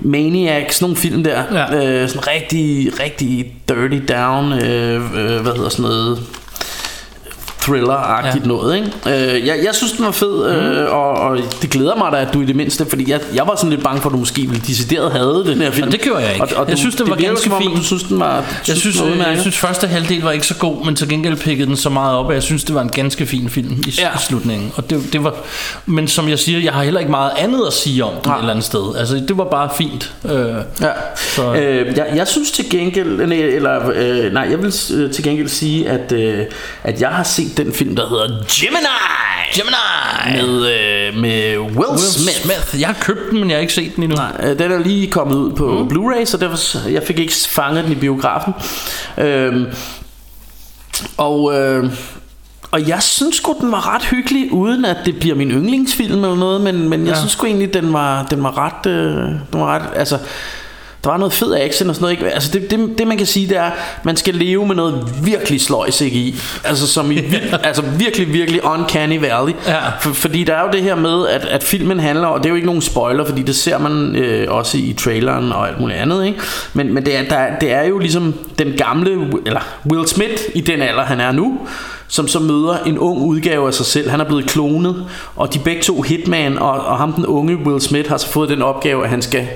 [0.00, 1.42] Maniac, sådan nogle film der.
[1.52, 1.86] Ja.
[2.02, 6.18] Øh, sådan rigtig, rigtig dirty down, øh, øh, hvad hedder sådan noget...
[7.66, 8.48] thriller-agtigt ja.
[8.48, 8.88] noget, ikke?
[9.36, 12.28] Øh, jeg, jeg synes, den var fed, øh, og, og det glæder mig da, at
[12.34, 14.42] du i det mindste, fordi jeg, jeg var sådan lidt bange for, at du måske
[14.42, 15.86] ville decideret have den her film.
[15.86, 16.42] Og det gjorde jeg ikke.
[16.44, 17.70] Og, og Jeg du, synes, den var ganske som fin.
[17.76, 20.46] Du synes, den var, Jeg synes, den var øh, jeg synes første halvdel var ikke
[20.46, 22.82] så god, men til gengæld pikkede den så meget op, at jeg synes, det var
[22.82, 24.02] en ganske fin film i Ja.
[24.12, 24.18] ja.
[24.18, 24.72] slutningen.
[24.76, 25.34] Og det, det var,
[25.86, 28.36] men som jeg siger, jeg har heller ikke meget andet at sige om den Nej.
[28.36, 28.96] et eller andet sted.
[28.98, 30.12] Altså, det var bare fint.
[30.24, 30.32] Øh,
[30.80, 30.88] Ja.
[31.16, 35.24] Så- Øh, jeg, jeg synes til gengæld nej, eller øh, nej, jeg vil øh, til
[35.24, 36.38] gengæld sige at øh,
[36.84, 38.86] at jeg har set den film der hedder Gemini.
[39.54, 40.46] Gemini!
[40.46, 42.36] med øh, med Will, Will Smith.
[42.42, 42.80] Smith.
[42.80, 44.16] Jeg har købt den, men jeg har ikke set den endnu.
[44.16, 45.88] Nej, øh, den er lige kommet ud på mm.
[45.88, 48.54] Blu-ray, så derfor jeg fik ikke fanget den i biografen.
[49.18, 49.66] Øhm,
[51.16, 51.90] og øh,
[52.70, 56.36] og jeg synes sgu den var ret hyggelig uden at det bliver min yndlingsfilm eller
[56.36, 57.18] noget, men men jeg Ja.
[57.18, 59.14] synes sgu egentlig den var den var ret øh,
[59.52, 60.18] den var ret altså
[61.04, 62.12] der var noget fed action og sådan noget.
[62.12, 62.34] Ikke?
[62.34, 63.70] Altså det, det, det man kan sige, det er,
[64.04, 66.34] man skal leve med noget virkelig sløjs i.
[66.64, 67.18] Altså som i
[67.62, 69.52] altså virkelig, virkelig uncanny valley.
[69.66, 69.78] Ja.
[70.00, 72.50] For, fordi der er jo det her med, at, at filmen handler, og det er
[72.50, 75.98] jo ikke nogen spoiler, fordi det ser man øh, også i traileren og alt muligt
[75.98, 76.26] andet.
[76.26, 76.38] Ikke?
[76.72, 80.60] Men, men det, er, der, det er jo ligesom den gamle, eller Will Smith i
[80.60, 81.58] den alder, han er nu,
[82.08, 84.10] som så møder en ung udgave af sig selv.
[84.10, 85.06] Han er blevet klonet,
[85.36, 88.48] og de begge to, Hitman og, og ham den unge Will Smith, har så fået
[88.48, 89.48] den opgave, at han skal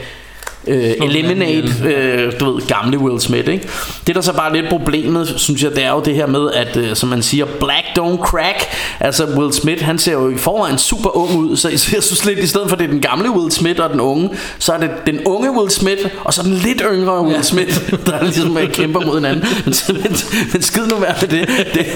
[0.67, 3.69] øh, eliminate øh, du ved, gamle Will Smith ikke?
[4.07, 6.51] Det der så bare er lidt problemet Synes jeg det er jo det her med
[6.51, 8.67] At øh, som man siger Black don't crack.
[9.01, 12.39] Altså Will Smith han ser jo i forvejen super ung ud Så jeg synes lidt
[12.39, 14.91] i stedet for det er den gamle Will Smith og den unge Så er det
[15.07, 19.01] den unge Will Smith Og så den lidt yngre Will Smith Der ligesom øh, kæmper
[19.01, 19.45] mod hinanden.
[19.65, 20.17] Men, men,
[20.53, 21.87] men skid nu være med det, det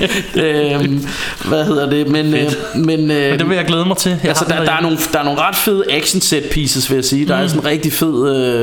[0.42, 1.02] øh,
[1.48, 2.08] Hvad hedder det?
[2.08, 4.10] Men, øh, men, øh, Men det vil jeg glæde mig til.
[4.10, 6.96] Jeg Altså der, der, er nogle, der er nogle ret fede action set pieces vil
[6.96, 7.28] jeg sige.
[7.28, 8.59] Der er sådan en rigtig fed øh,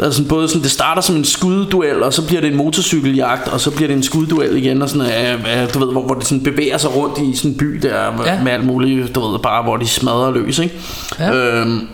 [0.00, 3.48] er sådan både sådan, det starter som en skudduel Og så bliver det en motorcykeljagt
[3.48, 6.14] Og så bliver det en skudduel igen Og sådan, øh, øh, du ved, hvor, hvor
[6.14, 8.42] det sådan bevæger sig rundt i sådan en by der med, Ja.
[8.42, 10.74] med alt muligt Du ved, bare hvor de smadrer løs ikke?
[11.18, 11.32] Ja.
[11.34, 11.88] Øhm,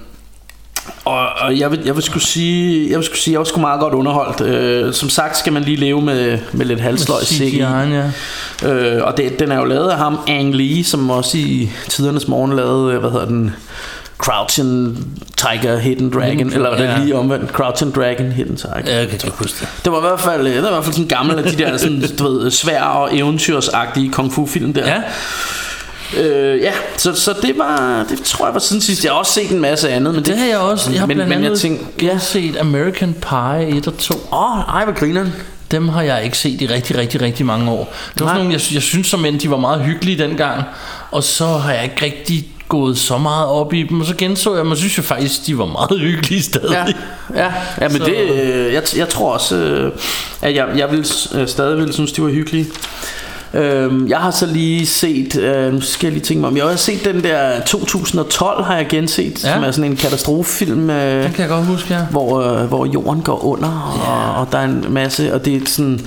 [1.05, 3.61] og, og jeg vil, jeg vil skulle sige, jeg vil skulle sige, jeg var sgu
[3.61, 4.41] meget godt underholdt.
[4.41, 8.11] Øh, som sagt skal man lige leve med, med lidt halvsløj CGI'en, ja.
[8.69, 12.29] Øh, og det, den er jo lavet af ham, Ang Lee, som også i tidernes
[12.29, 13.55] morgen lavede, øh, hvad hedder den,
[14.19, 14.99] Crouching
[15.37, 16.99] Tiger, Hidden Dragon, Hidden- eller var det ja.
[16.99, 17.51] lige omvendt?
[17.51, 18.73] Crouching Dragon, Hidden Tiger.
[18.87, 19.69] Ja, Jeg kan ikke huske det.
[19.85, 21.77] Det var i hvert fald, det var i hvert fald sådan gammel af de der
[21.77, 24.87] sådan, du ved, svær og eventyrsagtige kung fu film der.
[24.87, 25.03] Ja,
[26.19, 29.05] Øh, ja, så, så det var, det tror jeg var siden sidst.
[29.05, 30.91] Jeg har også set en masse andet, men det har jeg også.
[30.91, 32.19] Jeg har men, blandt men andet jeg tænkte, ja.
[32.19, 34.15] set American Pie 1 og 2.
[34.33, 35.33] åh, ej, hvor grineren.
[35.71, 37.95] Dem har jeg ikke set i rigtig, rigtig, rigtig mange år.
[38.15, 40.63] Det var sådan nogle, jeg, jeg synes som end, de var meget hyggelige dengang.
[41.11, 44.01] Og så har jeg ikke rigtig gået så meget op i dem.
[44.01, 46.71] Og så genså jeg, men synes jeg faktisk, de var meget hyggelige stadig.
[46.73, 46.85] Ja,
[47.45, 49.93] ja, ja men Så- det, øh, jeg, jeg tror også, øh,
[50.43, 52.67] at jeg, jeg vil øh, stadig vil synes, de var hyggelige.
[53.55, 56.65] Øhm, jeg har så lige set, øh, nu skal jeg lige tænke mig om, jeg
[56.65, 59.53] har set den der 2012 har jeg genset, Ja.
[59.55, 62.01] som er sådan en katastrofefilm, øh, Den kan jeg godt huske, ja.
[62.11, 65.61] hvor, øh, hvor jorden går under, og, og der er en masse, og det er
[65.67, 66.07] sådan...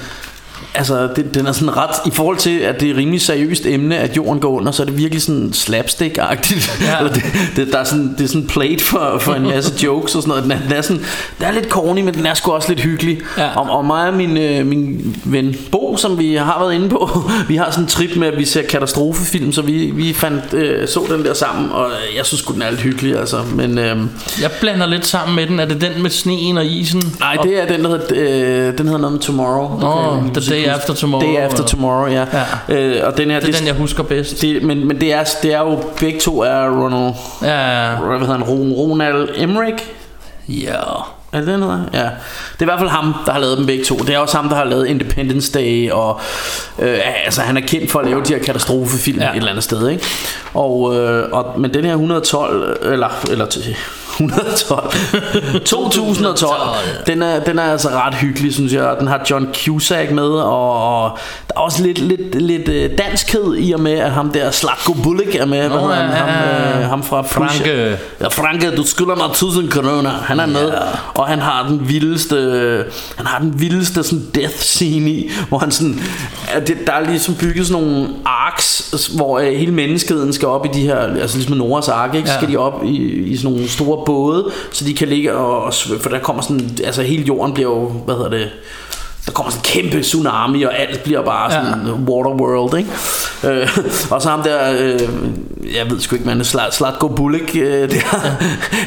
[0.78, 3.98] Altså, det, den er sådan ret I forhold til, at det er rimelig seriøst emne
[3.98, 6.98] At jorden går under, så er det virkelig sådan Slapstick-agtigt Ja.
[7.00, 7.24] Eller det,
[7.56, 10.30] det, der er sådan, det er sådan plate for, for en masse jokes og sådan
[10.30, 11.02] noget den er, den er, sådan,
[11.38, 13.56] den er lidt corny, men den er sgu også lidt hyggelig Ja.
[13.56, 17.22] og, og mig og min, øh, min ven Bo, som vi har været inde på
[17.50, 20.88] Vi har sådan en trip med, at vi ser katastrofefilm Så vi, vi fandt, øh,
[20.88, 23.38] så den der sammen Og jeg synes sgu, den er lidt hyggelig altså.
[23.56, 23.98] Men øh,
[24.42, 25.60] Jeg blander lidt sammen med den.
[25.60, 27.04] Er det den med sneen og isen?
[27.20, 28.06] nej, det er den, der hedder,
[28.70, 31.28] øh, den hedder noget med Tomorrow Okay, The Day After Tomorrow.
[31.34, 32.26] Day After Tomorrow, ja.
[32.70, 32.76] Ja.
[32.76, 34.42] Øh, og den her, Det er den, jeg husker bedst.
[34.42, 38.34] det, men, men det, er, det er jo begge to er Ronald, Ja, hvad hedder
[38.34, 39.84] han, Ron- Ronald Emmerich.
[40.50, 40.74] ja.
[41.32, 41.80] Er det den hedder?
[41.94, 42.00] Ja.
[42.00, 42.10] Det
[42.60, 43.96] er i hvert fald ham, der har lavet dem begge to.
[43.98, 46.20] Det er også ham, der har lavet Independence Day, og
[46.80, 49.26] øh, altså, han er kendt for at lave de her katastrofefilm ja.
[49.26, 49.32] Ja.
[49.32, 50.04] et eller andet sted, ikke?
[50.54, 53.46] Og, øh, og, men den her 112, eller, eller
[54.20, 54.94] 112,
[55.66, 56.60] 2012,
[57.08, 58.96] den er, den er altså ret hyggelig, synes jeg.
[59.00, 63.72] Den har John Cusack med, og, der er også lidt, lidt, lidt øh, danskhed i
[63.72, 65.60] og med, at ham der Slatko Bullock er med.
[65.60, 66.10] Hvad Nå, han?
[66.10, 67.22] Ham, øh, ham fra.
[67.22, 67.98] Franke.
[68.22, 70.10] Ja, Franke, du skylder mig 1000 kroner.
[70.10, 70.72] Han er med,
[71.14, 75.72] og han har den vildeste, han har den vildeste sådan death scene i, hvor han
[75.72, 76.00] sådan,
[76.68, 80.70] det, der er ligesom bygget sådan nogle arcs, hvor øh, hele menneskeheden skal op i
[80.74, 82.30] de her, altså ligesom Noras ark, ikke?
[82.30, 82.38] Ja.
[82.38, 85.70] skal de op i, i sådan nogle store både, så de kan ligge og, og
[85.70, 88.50] sv- for der kommer sådan, altså hele jorden bliver jo, hvad hedder det,
[89.28, 91.92] der kommer sådan en kæmpe tsunami, og alt bliver bare sådan ja.
[91.92, 92.90] waterworld, ikke?
[93.44, 93.70] Øh,
[94.12, 95.00] og så ham der, øh,
[95.76, 97.98] jeg ved sgu ikke, man er Slat, Slatko Bulik, øh, der,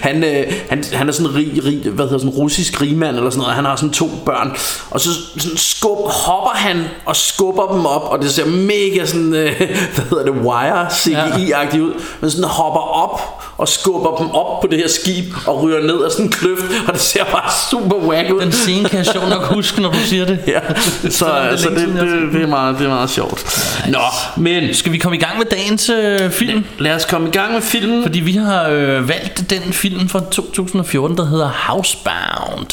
[0.03, 3.31] han, øh, han, han er sådan en rig, rig, hvad hedder sådan russisk rigmand eller
[3.31, 4.57] sådan noget, han har sådan to børn,
[4.91, 9.35] og så sådan skub, hopper han og skubber dem op, og det ser mega sådan,
[9.35, 9.57] øh,
[9.95, 13.21] hvad hedder det, wire CGI-agtigt ud, men sådan hopper op
[13.59, 16.65] og skubber dem op på det her skib og ryger ned af sådan en kløft,
[16.87, 18.41] og det ser bare super wack ud.
[18.41, 20.41] Den scene kan jeg sjovt nok huske, når du siger det.
[20.47, 23.11] Ja, så, Selvom det er så det, siden, det, det, er meget, det er meget
[23.11, 23.45] sjovt.
[23.89, 23.99] Nå,
[24.37, 26.65] men Skal vi komme i gang med dagens øh, film?
[26.79, 28.03] lad os komme i gang med filmen.
[28.03, 32.67] Fordi vi har øh, valgt den film fra 2014, der hedder Housebound.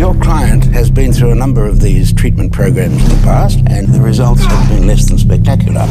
[0.00, 3.88] Your client has been through a number of these treatment programs in the past, and
[3.94, 5.86] the results have been less than spectacular.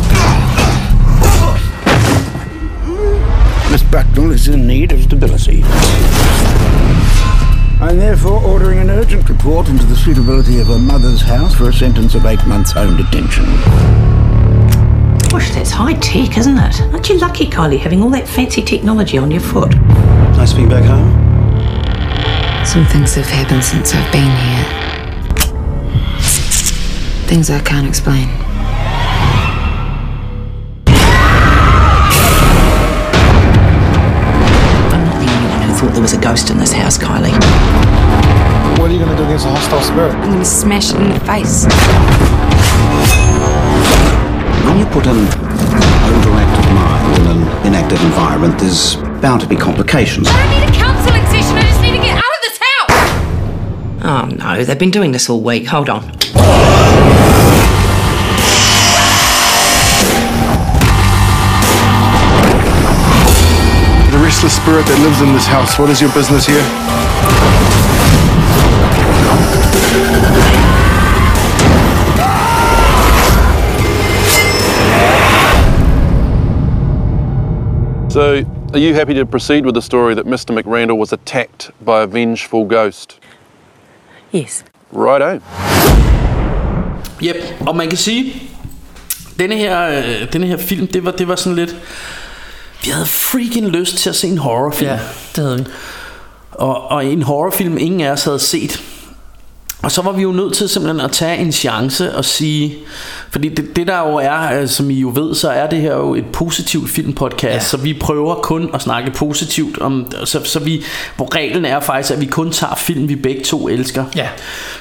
[3.72, 5.64] Miss Bucknell is in need of stability.
[7.80, 11.74] I'm therefore ordering an urgent report into the suitability of her mother's house for a
[11.74, 13.46] sentence of eight months home detention.
[15.30, 16.82] Gosh, that's high tech, isn't it?
[16.82, 19.76] Aren't you lucky, Kylie, having all that fancy technology on your foot?
[19.76, 21.14] Nice being back home.
[22.66, 24.66] Some things have happened since I've been here.
[27.28, 28.47] Things I can't explain.
[35.98, 37.34] There was a ghost in this house, Kylie.
[38.78, 40.14] What are you going to do against a hostile spirit?
[40.14, 41.66] I'm gonna smash it in the face.
[44.64, 45.26] When you put an
[46.14, 50.28] overactive mind in an inactive environment, there's bound to be complications.
[50.30, 51.58] I need a counselling session.
[51.58, 52.94] I just need to get out of this house.
[54.04, 55.66] Oh no, they've been doing this all week.
[55.66, 56.04] Hold on.
[64.38, 65.80] Restless spirit that lives in this house.
[65.80, 66.62] What is your business here?
[78.12, 80.56] So, are you happy to proceed with the story that Mr.
[80.56, 83.20] McRandall was attacked by a vengeful ghost?
[84.32, 84.64] Yes.
[84.92, 85.42] Righto.
[87.22, 88.34] Yep, og man kan sige,
[89.40, 91.76] denne her, øh, denne her film, det var, det var sådan lidt...
[92.84, 94.90] Vi havde freaking lyst til at se en horrorfilm.
[94.90, 95.00] Ja,
[95.36, 95.66] det havde vi.
[96.52, 98.84] Og, og en horrorfilm, ingen af os havde set.
[99.82, 102.78] Og så var vi jo nødt til simpelthen at tage en chance og sige,
[103.32, 105.96] fordi det, det der jo er, øh, som I jo ved, så er det her
[105.96, 107.54] jo et positivt filmpodcast, ja.
[107.54, 107.60] Ja.
[107.60, 110.84] så vi prøver kun at snakke positivt om, så, så vi,
[111.16, 114.06] hvor reglen er faktisk, at vi kun tager film, vi begge to elsker.
[114.16, 114.28] Ja.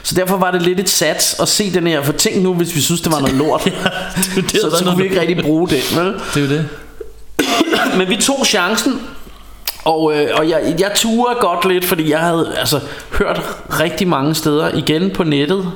[0.03, 2.75] Så derfor var det lidt et sats at se den her, for tænk nu, hvis
[2.75, 3.73] vi synes, det var noget lort, det
[4.25, 6.07] så, det, der er så kunne vi ikke rigtig bruge det, vel?
[6.35, 6.69] Det er jo det.
[7.97, 9.01] Men vi tog chancen
[9.87, 12.81] og, øh, og jeg, jeg turer godt lidt, fordi jeg havde altså,
[13.13, 13.43] hørt
[13.81, 15.73] rigtig mange steder igen på nettet,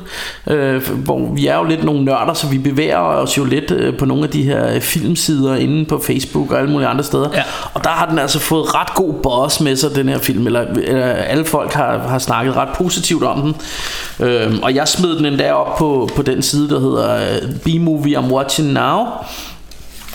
[0.46, 3.98] øh, hvor vi er jo lidt nogle nørder, så vi bevæger os jo lidt øh,
[3.98, 7.28] på nogle af de her øh, filmsider inde på Facebook og alle mulige andre steder.
[7.34, 7.42] Ja.
[7.74, 10.60] Og der har den altså fået ret god boss med sig, den her film, eller,
[10.60, 13.56] eller alle folk har, har snakket ret positivt om den.
[14.26, 18.18] Øh, og jeg smed den endda op på, på den side, der hedder øh, B-Movie
[18.18, 19.06] I'm Watching Now.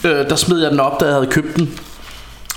[0.03, 1.79] Øh, der smed jeg den op, da jeg havde købt den.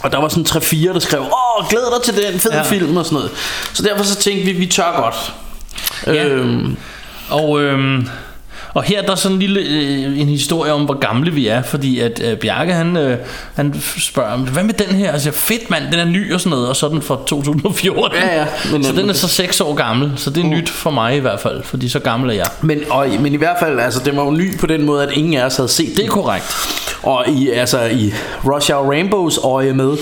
[0.02, 2.62] Og der var sådan 3-4, der skrev, åh, glæd dig til den fede ja.
[2.62, 3.30] Film og sådan noget.
[3.72, 5.32] Så derfor så tænkte vi, vi tør godt.
[6.06, 6.24] Ja.
[6.24, 6.76] Øhm,
[7.30, 8.08] Og, øhm,
[8.74, 11.62] og her er der sådan en lille øh, en historie om, hvor gamle vi er,
[11.62, 13.18] fordi at øh, Bjarke, han, øh,
[13.54, 15.12] han spørger, hvad med den her?
[15.12, 18.18] Altså, fedt mand, den er ny og sådan noget, og så er den fra 2014.
[18.18, 20.68] Ja, ja, men, så øh, den er så 6 år gammel, så det er nyt
[20.70, 22.46] for mig i hvert fald, fordi så gammel er jeg.
[22.60, 25.12] men, og, men i hvert fald, altså, den var jo ny på den måde, at
[25.12, 26.10] ingen af os havde set Det er den.
[26.10, 26.44] korrekt.
[27.02, 28.12] Og i, altså, i
[28.44, 29.96] Rush Hour Rainbows øje med,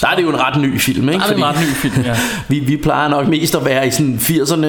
[0.00, 1.18] der er det jo en ret ny film, ikke?
[1.20, 2.16] Der er det en ret ny film, ja.
[2.48, 4.66] vi, vi plejer nok mest at være i sådan 80'erne,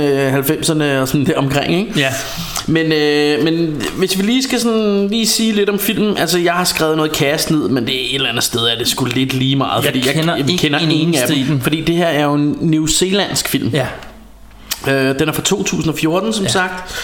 [0.52, 2.00] 90'erne og sådan der omkring, ikke?
[2.00, 2.10] Ja.
[2.68, 6.54] Men, øh, men hvis vi lige skal sådan lige sige lidt om filmen Altså jeg
[6.54, 9.06] har skrevet noget cast ned Men det er et eller andet sted er det sgu
[9.06, 11.62] lidt lige meget Jeg fordi kender jeg, ikke kender en ingen af dem den.
[11.62, 13.88] Fordi det her er jo en New Zealandsk film Ja.
[14.88, 16.50] øh, Den er fra 2014 som Ja.
[16.52, 16.96] sagt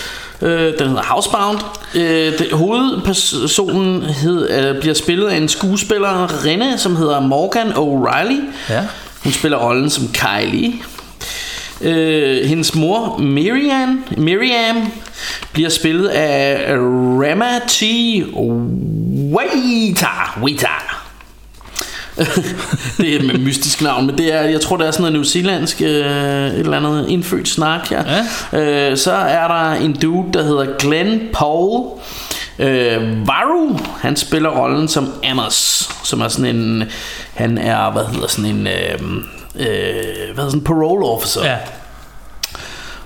[0.41, 1.60] øh, Den hedder Housebound
[1.95, 8.41] øh, det, Hovedpersonen hed, øh, bliver spillet af en skuespiller Rene Som hedder Morgan O'Reilly
[8.69, 8.82] Ja.
[9.24, 10.74] Hun spiller rollen som Kylie
[11.82, 14.91] Øh, hendes mor Miriam, Miriam
[15.54, 17.84] bliver spillet af Rama T.
[19.34, 20.08] Waita.
[20.41, 20.67] Waita.
[22.97, 25.23] det er med mystisk navn, men det er, jeg tror det er sådan noget new
[25.23, 28.01] zealandsk øh, et eller andet indfødt snak ja.
[28.54, 28.89] Ja.
[28.89, 31.89] Øh, så er der en dude der hedder Glenn Paul
[32.60, 36.84] øh, Varu, han spiller rollen som Amos, som er sådan en
[37.34, 38.93] han er, hvad hedder sådan en øh,
[39.56, 39.65] øh,
[40.34, 41.58] hvad hedder sådan en parole officer Ja.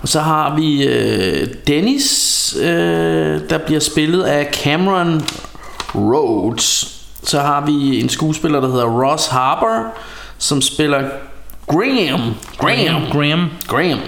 [0.01, 5.21] Og så har vi øh, Dennis, øh, der bliver spillet af Cameron
[5.95, 6.98] Rhodes.
[7.29, 9.83] Så har vi en skuespiller, der hedder Ross Harper,
[10.37, 11.09] som spiller
[11.67, 12.35] Graham.
[12.57, 13.01] Graham.
[13.11, 13.49] Graham.
[13.67, 13.99] Graham.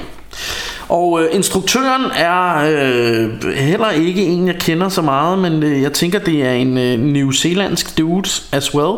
[0.90, 5.94] Og øh, instruktøren er øh, heller ikke en, jeg kender så meget, men øh, jeg
[5.94, 8.98] tænker, det er en øh, New Zealandsk dude as well.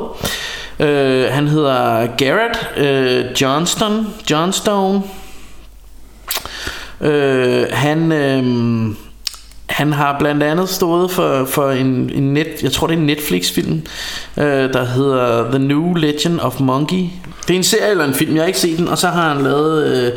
[0.80, 4.08] Øh, han hedder Garrett øh, Johnston.
[4.32, 5.02] Johnstone.
[7.02, 8.12] Øh, han...
[8.12, 8.96] Øh,
[9.74, 13.06] han har blandt andet stået for, for en, en net, jeg tror det er en
[13.06, 13.82] Netflix-film,
[14.38, 17.06] øh, der hedder The New Legend of Monkey.
[17.48, 19.34] Det er en serie eller en film, jeg har ikke set den, og så har
[19.34, 20.12] han lavet øh,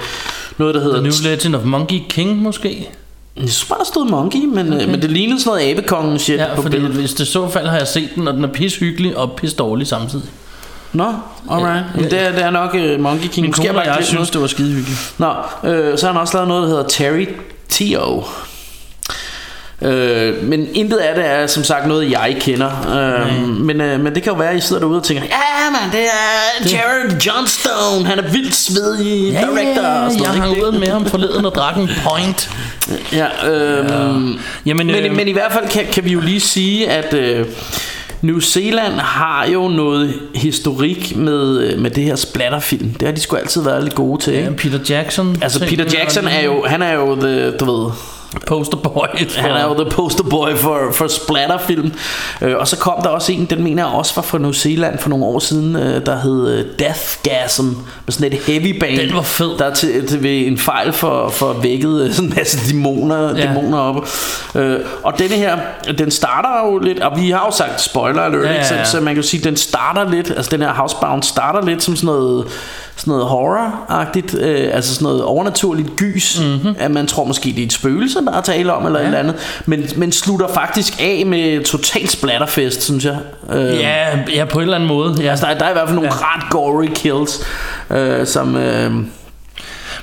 [0.58, 1.00] noget, der hedder...
[1.00, 2.88] The New Legend of Monkey King måske?
[3.36, 4.86] Jeg synes bare, der stod Monkey, men, okay.
[4.86, 6.96] men det lignede sådan noget abekongen shit Ja, på billedet.
[6.96, 9.54] hvis det så fald har jeg set den, og den er pis hyggelig og pis
[9.54, 10.28] dårlig samtidig.
[10.92, 11.12] Nå,
[11.50, 11.84] alright.
[11.94, 13.44] Men det, er, det er nok uh, Monkey King.
[13.44, 15.14] Min kone og jeg synes, det var skide hyggeligt.
[15.18, 17.26] Nå, øh, så har han også lavet noget, der hedder Terry
[17.68, 18.24] Tio.
[19.82, 24.14] Øh, men intet af det er som sagt noget jeg kender øh, men, øh, men
[24.14, 26.72] det kan jo være at I sidder derude og tænker Ja man det er det...
[26.72, 30.66] Jared Johnstone Han er vildt svedig Ja, director og sådan jeg har ikke?
[30.66, 32.50] ud med ham forleden og drak en point.
[33.12, 33.96] Ja, øh, ja.
[34.66, 37.46] Jamen, men, øh, men i hvert fald kan, kan vi jo lige sige at øh,
[38.22, 43.20] New Zealand har jo noget historik med, øh, med det her splatterfilm Det har de
[43.20, 44.52] sgu altid været lidt gode til Ja, ikke?
[44.52, 45.36] Peter Jackson.
[45.42, 47.90] Altså Peter Jackson er jo Han er jo the, du ved
[48.46, 49.06] poster boy.
[49.36, 51.92] Han er jo the poster boy for, for splatterfilm
[52.42, 54.98] øh, Og så kom der også en Den mener jeg også var fra New Zealand
[54.98, 57.64] For nogle år siden øh, Der hed øh, Deathgasm
[58.06, 59.58] Med sådan et heavy band Den var fed.
[59.58, 63.42] Der til, til ved en fejl for, for vækket øh, Sådan en masse dæmoner, Ja.
[63.46, 64.08] dæmoner op
[64.54, 65.58] øh, Og denne her
[65.98, 68.84] Den starter jo lidt Og vi har jo sagt spoiler alert Ja, ja, ja.
[68.84, 71.82] Så, så man kan jo sige Den starter lidt Altså den her Housebound starter lidt
[71.82, 72.44] Som sådan noget
[72.96, 76.74] sådan noget horror-agtigt, øh, altså sådan noget overnaturligt gys, mm-hmm.
[76.78, 79.04] at man tror måske det er et spøgelse, der er tale om, eller ja.
[79.04, 79.34] et eller andet,
[79.66, 83.16] men, men slutter faktisk af med total splatterfest, synes jeg.
[83.52, 85.16] Øh, Ja, ja, på en eller anden måde.
[85.20, 85.30] Ja.
[85.30, 86.34] Altså, der, er- der er i hvert fald nogle Ja.
[86.36, 87.40] ret gory kills,
[87.90, 88.56] øh, som...
[88.56, 88.90] Øh,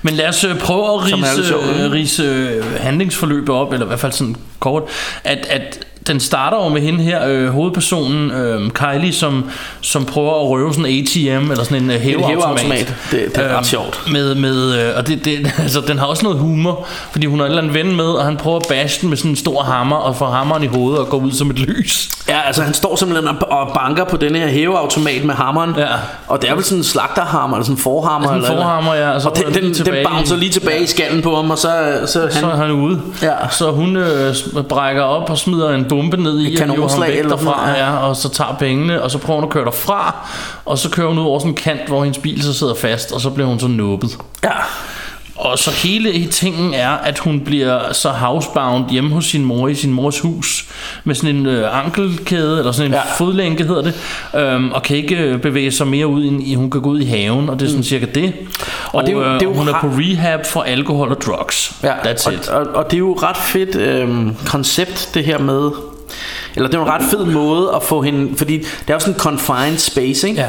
[0.01, 1.83] Men lad os øh, prøve at rise, ikke?
[1.85, 4.83] øh, rise øh, handlingsforløbet op, eller i hvert fald sådan kort,
[5.23, 9.49] at, at den starter jo med hende her, øh, hovedpersonen øh, Kylie, som,
[9.81, 12.29] som prøver at røve sådan en ATM, eller sådan en øh, hæveautomat.
[12.41, 12.95] hæveautomat.
[13.11, 14.01] Det- det er ret sjovt.
[14.11, 17.45] Med, med, øh, og det, det, altså, den har også noget humor, fordi hun har
[17.45, 19.61] en eller anden ven med, og han prøver at bashe den med sådan en stor
[19.63, 22.09] hammer, og får hammeren i hovedet og går ud som et lys.
[22.29, 25.85] ja, altså han står simpelthen og, banker på den her hæveautomat med hammeren, Ja.
[26.27, 28.27] og det er vel sådan en slagterhammer, eller sådan en forhammer.
[28.27, 30.39] Sådan en forhammer, ja, og så Og den, den den, lige den tilbage bouncer i-
[30.39, 31.69] lige tilbage i skallen på ham, og så,
[32.05, 33.01] så, han, Så er han ude.
[33.21, 33.33] Ja.
[33.51, 34.35] Så hun øh,
[34.69, 37.97] brækker op og smider en bombe ned i, Et og ham væk derfra, noget, ja.
[37.97, 40.15] og så tager pengene, og så prøver hun at køre derfra,
[40.65, 43.11] og så kører hun ud over sådan en kant, hvor hendes bil så sidder fast,
[43.11, 44.17] og så bliver hun så nubbet.
[44.43, 44.49] ja.
[45.35, 49.75] Og så hele tingen er, at hun bliver så housebound hjemme hos sin mor i
[49.75, 50.65] sin mors hus
[51.03, 53.01] med sådan en øh, ankelkæde, eller sådan en ja.
[53.17, 53.93] Fodlænke hedder det,
[54.35, 56.99] øhm, og kan ikke øh, bevæge sig mere ud, end i, hun kan gå ud
[56.99, 57.83] i haven, og det er sådan mm.
[57.83, 58.33] cirka det.
[58.91, 61.21] Og, det er jo- det er jo og hun er på rehab for alkohol og
[61.21, 61.75] drugs.
[61.83, 62.49] Ja, That's it.
[62.49, 65.71] og, og, og det er jo et ret fedt øhm, koncept det her med
[66.55, 69.13] eller det er en ret fed måde at få hende Fordi det er jo sådan
[69.13, 70.41] en confined space ikke?
[70.41, 70.47] Ja.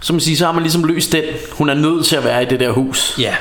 [0.00, 1.22] Så man siger, så har man ligesom løst den
[1.52, 3.34] Hun er nødt til at være i det der hus Ja.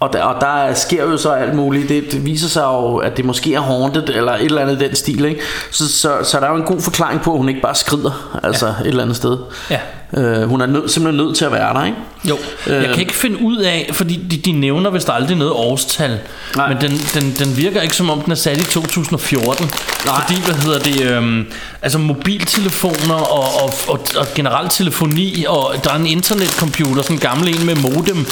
[0.00, 3.16] Og der, og der sker jo så alt muligt det, det viser sig jo at
[3.16, 5.40] det måske er haunted Eller et eller andet i den stil ikke?
[5.70, 8.38] Så, så, så der er jo en god forklaring på At hun ikke bare skrider
[8.42, 8.72] Altså ja.
[8.80, 9.38] et eller andet sted
[9.70, 9.78] Ja.
[10.20, 11.96] øh, Hun er nød, simpelthen nødt til at være der ikke?
[12.28, 12.88] Jo, jeg Øh.
[12.88, 16.18] kan ikke finde ud af, fordi de, de nævner vist aldrig noget årstal,
[16.56, 16.68] Nej.
[16.68, 19.70] men den, den, den virker ikke som om den er sat i 2014,
[20.06, 20.14] Nej.
[20.22, 21.46] fordi hvad hedder det, øhm,
[21.82, 27.20] altså mobiltelefoner og, og, og, og generelt telefoni, og der er en internetcomputer, sådan en
[27.20, 28.26] gammel en med modem,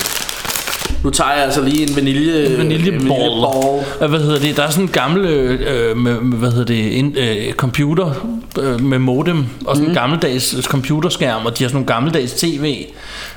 [1.04, 3.44] Nu tager jeg altså lige en vanilje en vaniljeball.
[4.02, 4.56] Øh, Hvad hedder det?
[4.56, 8.10] Der er sådan en gammel øh, med, hvad hedder det, en, øh, computer
[8.60, 12.86] øh, med modem og sådan en gammeldags computerskærm, og de har sådan nogle gammeldags tv.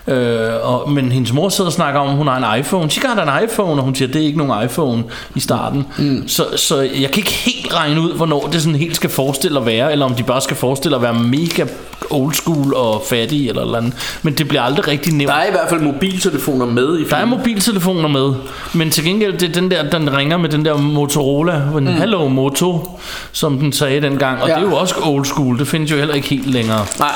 [0.08, 2.90] Øh, og, men hendes mor sidder og snakker om, at hun har en iPhone.
[2.90, 5.04] She got an iPhone, og hun siger, at det er ikke nogen iPhone
[5.36, 5.86] i starten.
[5.98, 6.28] Mm.
[6.28, 9.66] Så, så jeg kan ikke helt regne ud, hvornår det sådan helt skal forestille at
[9.66, 11.66] være, eller om de bare skal forestille at være mega
[12.10, 13.94] old school og fattige eller eller andet.
[14.24, 15.32] Men det bliver aldrig rigtig nævnt.
[15.32, 17.39] Der er i hvert fald mobiltelefoner med i Der er filmen.
[17.40, 18.34] Mobiltelefoner med,
[18.74, 21.88] men til gengæld det er den der, den ringer med den der Motorola, mm.
[21.88, 23.00] Hello Moto,
[23.32, 24.56] som den sagde dengang, og ja.
[24.56, 26.86] Det er jo også old school, det findes jo heller ikke helt længere.
[27.00, 27.12] Nej,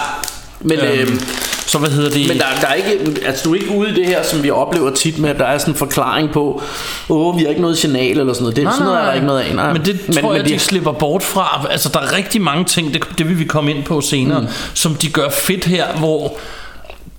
[0.62, 1.20] men, Øhm, øhm,
[1.68, 2.28] så hvad hedder det?
[2.28, 4.50] men der, der er ikke, altså du er ikke ude i det her, som vi
[4.50, 6.62] oplever tit med, at der er sådan en forklaring på,
[7.10, 8.56] åh, vi har ikke noget signal eller sådan noget.
[8.56, 9.56] Det, Nej, sådan noget er nej, der ikke noget af.
[9.56, 9.74] Nej.
[9.74, 11.68] Men det men, tror jeg, de, de slipper bort fra.
[11.70, 14.48] Altså, der er rigtig mange ting, det, det vil vi komme ind på senere, mm.
[14.74, 16.38] som de gør fedt her, hvor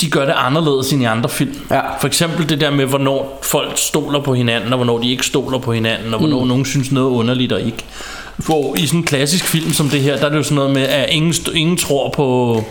[0.00, 1.56] de gør det anderledes end i andre film.
[1.70, 1.80] Ja.
[2.00, 5.58] For eksempel det der med, hvornår folk stoler på hinanden, og hvornår de ikke stoler
[5.58, 6.48] på hinanden, og hvornår mm.
[6.48, 7.84] nogen synes noget er underligt og ikke.
[8.36, 10.70] Hvor i sådan en klassisk film som det her, der er det jo sådan noget
[10.72, 12.64] med, at ingen, ingen tror på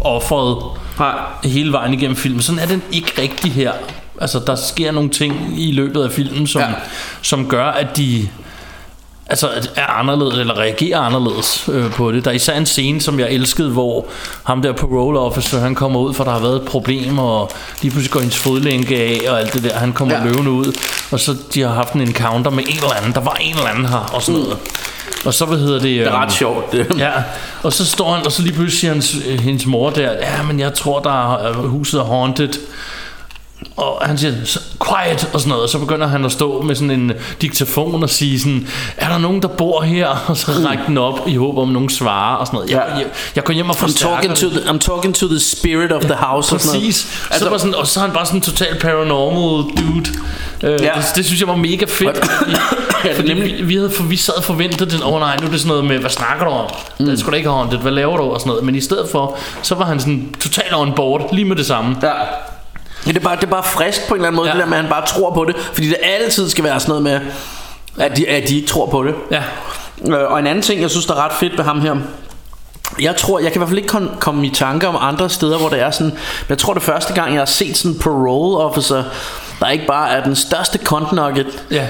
[0.00, 0.56] offeret
[0.98, 1.14] Nej.
[1.44, 2.42] hele vejen igennem filmen.
[2.42, 3.72] Sådan er den ikke rigtig her.
[4.20, 6.68] Altså, der sker nogle ting i løbet af filmen, som, ja.
[7.22, 8.28] som gør, at de
[9.26, 12.24] altså, er anderledes, eller reagerer anderledes øh, på det.
[12.24, 14.06] Der er især en scene, som jeg elskede, hvor
[14.44, 17.50] ham der parole officer, han kommer ud, for der har været et problem, og
[17.82, 19.74] lige pludselig går hendes fodlænke af, og alt det der.
[19.74, 20.24] Han kommer Ja.
[20.24, 20.72] løvende ud,
[21.10, 23.12] og så de har haft en encounter med en eller anden.
[23.12, 24.56] Der var en eller anden her, og sådan noget.
[25.24, 25.82] Og så, hvad hedder det?
[25.82, 26.72] Det er øhm, ret sjovt.
[26.72, 26.86] Det.
[26.98, 27.10] Ja,
[27.62, 30.60] og så står han, og så lige pludselig siger hans, hendes mor der, ja, men
[30.60, 32.48] jeg tror, der er, huset er haunted.
[33.76, 36.74] Og han siger, "Så- quiet og sådan noget, og så begynder han at stå med
[36.74, 40.08] sådan en diktafon og sige sådan, er der nogen, der bor her?
[40.28, 42.70] Og så række den op i håb om, nogen svarer og sådan noget.
[42.70, 42.94] Jeg, Ja.
[42.94, 45.92] jeg, jeg går hjem og I'm forstærker talking, to the, I'm talking to the spirit
[45.92, 46.54] of the house.
[46.54, 46.86] og sådan noget.
[46.88, 47.26] Præcis.
[47.30, 49.98] Altså, så var sådan, og så er han bare sådan en total paranormal dude.
[50.00, 50.04] Uh,
[50.62, 50.70] Ja.
[50.70, 50.76] ja.
[50.76, 52.26] det, det, synes jeg var mega fedt.
[53.02, 55.46] Fordi, fordi vi, vi, havde, for, vi sad og forventede den, åh oh, nej, nu
[55.46, 56.66] er det sådan noget med, hvad snakker du om?
[56.98, 57.06] Mm.
[57.06, 58.22] Det skulle da ikke have haunted, hvad laver du?
[58.22, 58.64] Og sådan noget.
[58.64, 61.96] Men i stedet for, så var han sådan totalt on board, lige med det samme.
[62.02, 62.12] Ja.
[63.06, 64.54] Ja, det, er bare, det er bare frisk på en eller anden måde, ja.
[64.54, 65.56] Det der med, at han bare tror på det.
[65.56, 67.20] Fordi det altid skal være sådan noget med,
[68.04, 69.14] at de, at de ikke tror på det.
[69.30, 69.42] Ja.
[70.08, 71.96] Øh, Og en anden ting, jeg synes, der er ret fedt ved ham her,
[73.00, 75.68] jeg tror, jeg kan i hvert fald ikke komme i tanke om andre steder, hvor
[75.68, 76.16] det er sådan, men
[76.48, 79.04] jeg tror det første gang, jeg har set sådan en parole officer,
[79.60, 80.78] der ikke bare er den største
[81.12, 81.64] nugget.
[81.70, 81.86] Ja.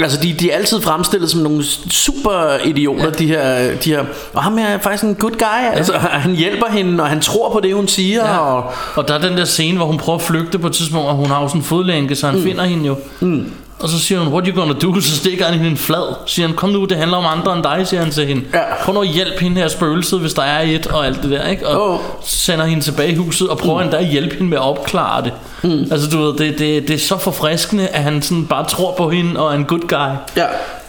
[0.00, 3.10] Altså, de, de er altid fremstillet som nogle super idioter, ja.
[3.10, 4.04] de, her, de her.
[4.34, 5.64] Og ham er faktisk en good guy.
[5.64, 5.70] Ja.
[5.70, 8.26] Altså, han hjælper hende, og han tror på det, hun siger.
[8.26, 8.38] Ja.
[8.38, 11.08] Og, Og der er den der scene, hvor hun prøver at flygte på et tidspunkt,
[11.08, 12.42] og hun har jo sådan en fodlænke, så han mm.
[12.42, 12.96] finder hende jo.
[13.20, 13.52] Mm.
[13.80, 15.00] Og så siger hun, what you gonna do?
[15.00, 16.14] Så stikker han hende en flad.
[16.26, 18.42] Siger han, kom nu, det handler om andre end dig, siger han til hende.
[18.54, 18.60] Ja.
[18.84, 21.48] Prøv nu at hjælpe hende her spøgelset, hvis der er et, og alt det der,
[21.48, 21.68] ikke?
[21.68, 22.00] Og Åh.
[22.24, 23.84] sender hende tilbage i huset, og prøver mm.
[23.84, 25.32] endda at hjælpe hende med at opklare det.
[25.62, 25.86] Mm.
[25.90, 29.10] Altså, du ved, det, det, det er så forfriskende, at han sådan bare tror på
[29.10, 30.16] hende, og er en good guy.
[30.36, 30.46] ja.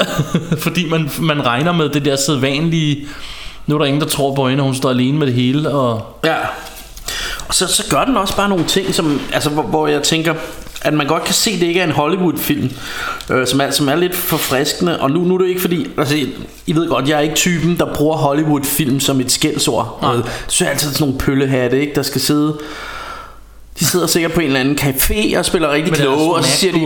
[0.63, 3.07] Fordi man, man regner med det der sædvanlige,
[3.67, 5.71] nu er der ingen, der tror på hende, og hun står alene med det hele,
[5.71, 6.35] og Ja.
[7.47, 10.33] Og så, så gør den også bare nogle ting, som, altså, hvor, hvor jeg tænker,
[10.81, 12.71] at man godt kan se, at det ikke er en Hollywood-film,
[13.29, 14.99] øh, som, er, som er lidt forfriskende.
[14.99, 16.15] Og nu, nu er det ikke fordi, altså,
[16.67, 19.99] I ved godt, jeg er ikke typen, der bruger Hollywood-film som et skældsord.
[20.01, 20.11] Nej.
[20.11, 22.57] Og Så er altid sådan nogle pøllehatte, ikke, der skal sidde...
[23.79, 26.73] De sidder sikkert på en eller anden café og spiller rigtig kloge, og så siger
[26.73, 26.85] de,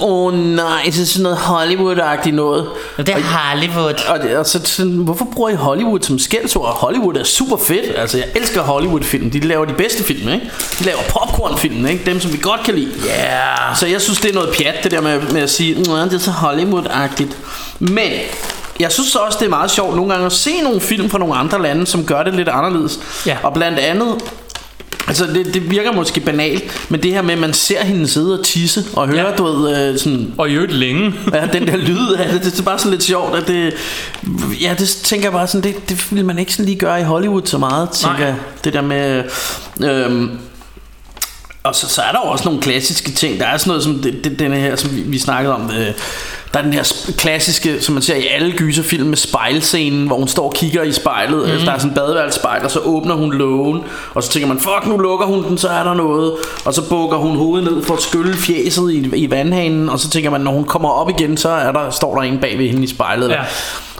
[0.00, 2.66] åh oh, nej, det er sådan noget Hollywood-agtigt noget.
[2.98, 3.94] det er Hollywood.
[4.08, 6.76] Og, det, og så sådan, hvorfor bruger I Hollywood som skældsord?
[6.80, 7.84] Hollywood er super fedt.
[7.96, 9.30] Altså, jeg elsker Hollywood-film.
[9.30, 10.50] De laver de bedste film, ikke?
[10.78, 12.04] De laver popcorn-film, ikke?
[12.06, 12.92] Dem, som vi godt kan lide.
[13.06, 13.76] Yeah.
[13.76, 16.12] Så jeg synes, det er noget pjat, det der med, med at sige, "Nå, det
[16.12, 17.36] er så Hollywood-agtigt.
[17.78, 18.10] Men
[18.80, 21.34] jeg synes også, det er meget sjovt nogle gange at se nogle film fra nogle
[21.34, 22.98] andre lande, som gør det lidt anderledes.
[23.26, 23.36] Ja.
[23.42, 24.14] Og blandt andet
[25.12, 28.38] Altså det, det virker måske banalt Men det her med at man ser hende sidde
[28.38, 29.36] og tisse Og høre Ja.
[29.36, 31.14] du ved øh, sådan Og i øvrigt længe.
[31.32, 33.74] Ja, den der lyd af det, det er bare sådan lidt sjovt at det,
[34.60, 37.04] Ja, det tænker jeg bare sådan Det, det vil man ikke sådan lige gøre i
[37.04, 38.26] Hollywood så meget Tænker Nej.
[38.26, 39.24] jeg Det der med
[39.84, 40.30] øhm,
[41.64, 43.94] Og så, så er der jo også nogle klassiske ting Der er sådan noget som
[43.98, 45.86] det, det, denne her Som vi, vi snakkede om øh,
[46.52, 50.28] Der er den her klassiske Som man ser i alle gyserfilm med spejlscenen Hvor hun
[50.28, 51.64] står og kigger i spejlet mm.
[51.64, 53.80] Der er sådan en badeværelsespejl Og så åbner hun lågen
[54.14, 56.32] Og så tænker man Fuck nu lukker hun den Så er der noget
[56.64, 60.10] Og så bukker hun hovedet ned For at skylle fjeset i, i vandhanen Og så
[60.10, 62.68] tænker man Når hun kommer op igen Så er der, står der en bag ved
[62.68, 63.40] hende i spejlet Ja.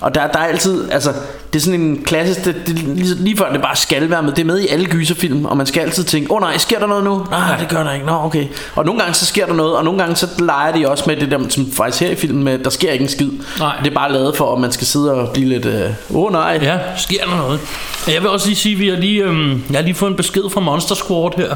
[0.01, 1.13] og der, der er altid, altså,
[1.53, 4.33] det er sådan en klassisk, det, det, lige, lige før det bare skal være med,
[4.33, 6.79] det er med i alle gyserfilm, og man skal altid tænke, åh oh, nej, sker
[6.79, 7.27] der noget nu?
[7.31, 8.47] Nej, det gør der ikke, nå okay.
[8.75, 11.17] Og nogle gange så sker der noget, og nogle gange så leger de også med
[11.17, 13.31] det der, som faktisk her i filmen, med, der sker ikke en skid.
[13.59, 13.77] Nej.
[13.85, 16.33] Det er bare lavet for, at man skal sidde og blive lidt, åh øh, oh,
[16.33, 16.59] nej.
[16.63, 17.61] Ja, sker der noget.
[18.09, 20.17] Jeg vil også lige sige, at vi har lige, øhm, jeg har lige fået en
[20.17, 21.55] besked fra Monster Squad her.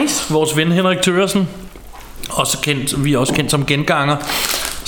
[0.00, 0.32] Nice.
[0.32, 1.48] Vores ven Henrik Thøresen.
[2.30, 4.16] Også kendt, vi er også kendt som genganger.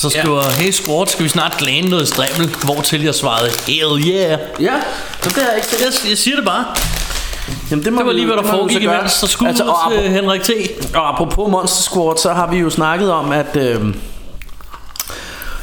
[0.01, 0.51] Så skriver, ja.
[0.51, 2.57] hey Squad, skal vi snart glæne noget strimmel?
[2.65, 4.39] Hvortil jeg svarede, hell yeah.
[4.61, 4.75] Ja,
[5.23, 5.69] så det er ikke.
[5.81, 6.65] Jeg, jeg siger det bare.
[7.71, 9.13] Jamen, det, må Det var lige, hvad der foregik imens.
[9.13, 10.51] Så skud altså, og, til apropos, Henrik T.
[10.95, 13.57] og apropos Monster Squad, så har vi jo snakket om, at...
[13.57, 13.95] Øh,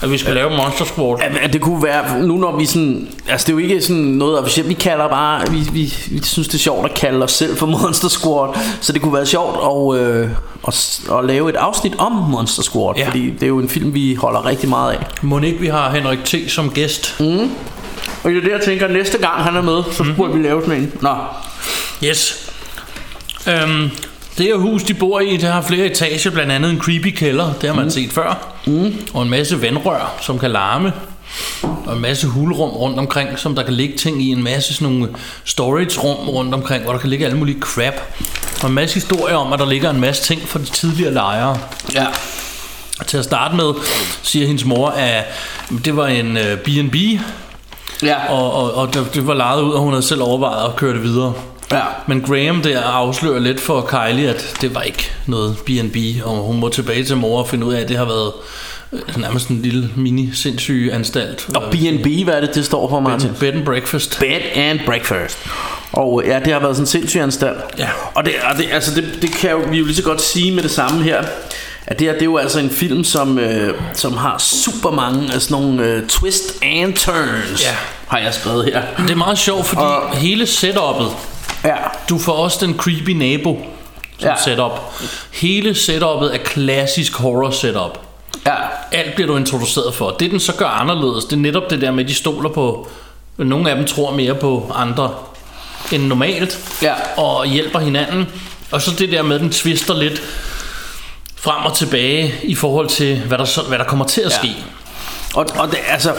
[0.01, 1.17] At vi skal lave Monster Squad.
[1.21, 4.01] At, at det kunne være, nu når vi sådan, altså det er jo ikke sådan
[4.03, 7.31] noget officielt, vi kalder bare, vi, vi, vi synes det er sjovt at kalde os
[7.31, 8.49] selv for Monster Squad,
[8.81, 9.57] så det kunne være sjovt
[9.95, 10.29] at, øh,
[10.67, 13.07] at, at lave et afsnit om Monster Squad, Ja.
[13.07, 15.05] fordi det er jo en film, vi holder rigtig meget af.
[15.21, 16.35] Må ikke vi har Henrik T.
[16.47, 17.15] som gæst?
[17.19, 17.51] Mm.
[18.23, 20.61] Og det er det, jeg tænker, næste gang han er med, så burde vi lave
[20.65, 20.91] sådan en.
[21.01, 21.09] Nå,
[22.03, 22.51] Yes.
[23.47, 23.89] Øhm,
[24.37, 27.53] Det her hus, de bor i, det har flere etager, blandt andet en creepy kælder,
[27.61, 27.91] det har man mm.
[27.91, 28.55] set før.
[28.65, 28.95] Mm.
[29.13, 30.93] Og en masse vandrør, som kan larme.
[31.61, 34.31] Og en masse hulrum rundt omkring, som der kan ligge ting i.
[34.31, 35.09] En masse sådan nogle
[35.45, 37.93] storage-rum rundt omkring, hvor der kan ligge alle mulige crap.
[38.63, 41.57] Og en masse historier om, at der ligger en masse ting fra de tidligere lejere.
[41.93, 42.05] Ja.
[42.99, 43.73] Og til at starte med,
[44.21, 45.25] siger hendes mor, at
[45.85, 46.95] det var en øh, B&B,
[48.03, 48.31] Ja.
[48.33, 50.93] og, og, og det, det var lejet ud, og hun havde selv overvejet at køre
[50.93, 51.33] det videre.
[51.71, 51.81] Ja.
[52.07, 56.59] Men Graham der afslører lidt for Kylie, at det var ikke noget B&B, og hun
[56.59, 58.31] må tilbage til mor og finde ud af, at det har været
[58.93, 61.45] øh, nærmest en lille mini sindssyge anstalt.
[61.55, 63.29] Og B&B, hvad er det, det står for, Martin?
[63.39, 64.19] Bed and breakfast.
[64.19, 65.37] Bed and breakfast.
[65.93, 67.57] Og ja, det har været sådan en sindssyg anstalt.
[67.77, 67.89] Ja.
[68.13, 70.51] Og, det, og det, altså det, det kan jo, vi jo lige så godt sige
[70.51, 71.23] med det samme her,
[71.87, 75.33] at det her, det er jo altså en film, som, øh, som har super mange
[75.33, 77.75] af sådan nogle øh, twist and turns, Ja.
[78.07, 78.81] har jeg skrevet her.
[78.97, 81.11] Det er meget sjovt, fordi Og- hele setup'et,
[81.67, 81.75] Ja,
[82.09, 83.59] du får også den creepy nabo
[84.19, 84.35] som Ja.
[84.43, 84.71] setup.
[85.33, 87.99] Hele setup'et er klassisk horror setup.
[88.45, 88.53] ja,
[88.91, 90.09] Alt bliver du introduceret for.
[90.11, 92.87] Det den så gør anderledes, det er netop det der med, at de stoler på,
[93.37, 95.13] nogle af dem tror mere på andre
[95.91, 96.93] end normalt, Ja.
[97.17, 98.27] og hjælper hinanden.
[98.71, 100.21] Og så det der med, at den twister lidt
[101.35, 104.55] frem og tilbage i forhold til, hvad der, så, hvad der kommer til at ske.
[105.35, 106.13] Og, og det, altså,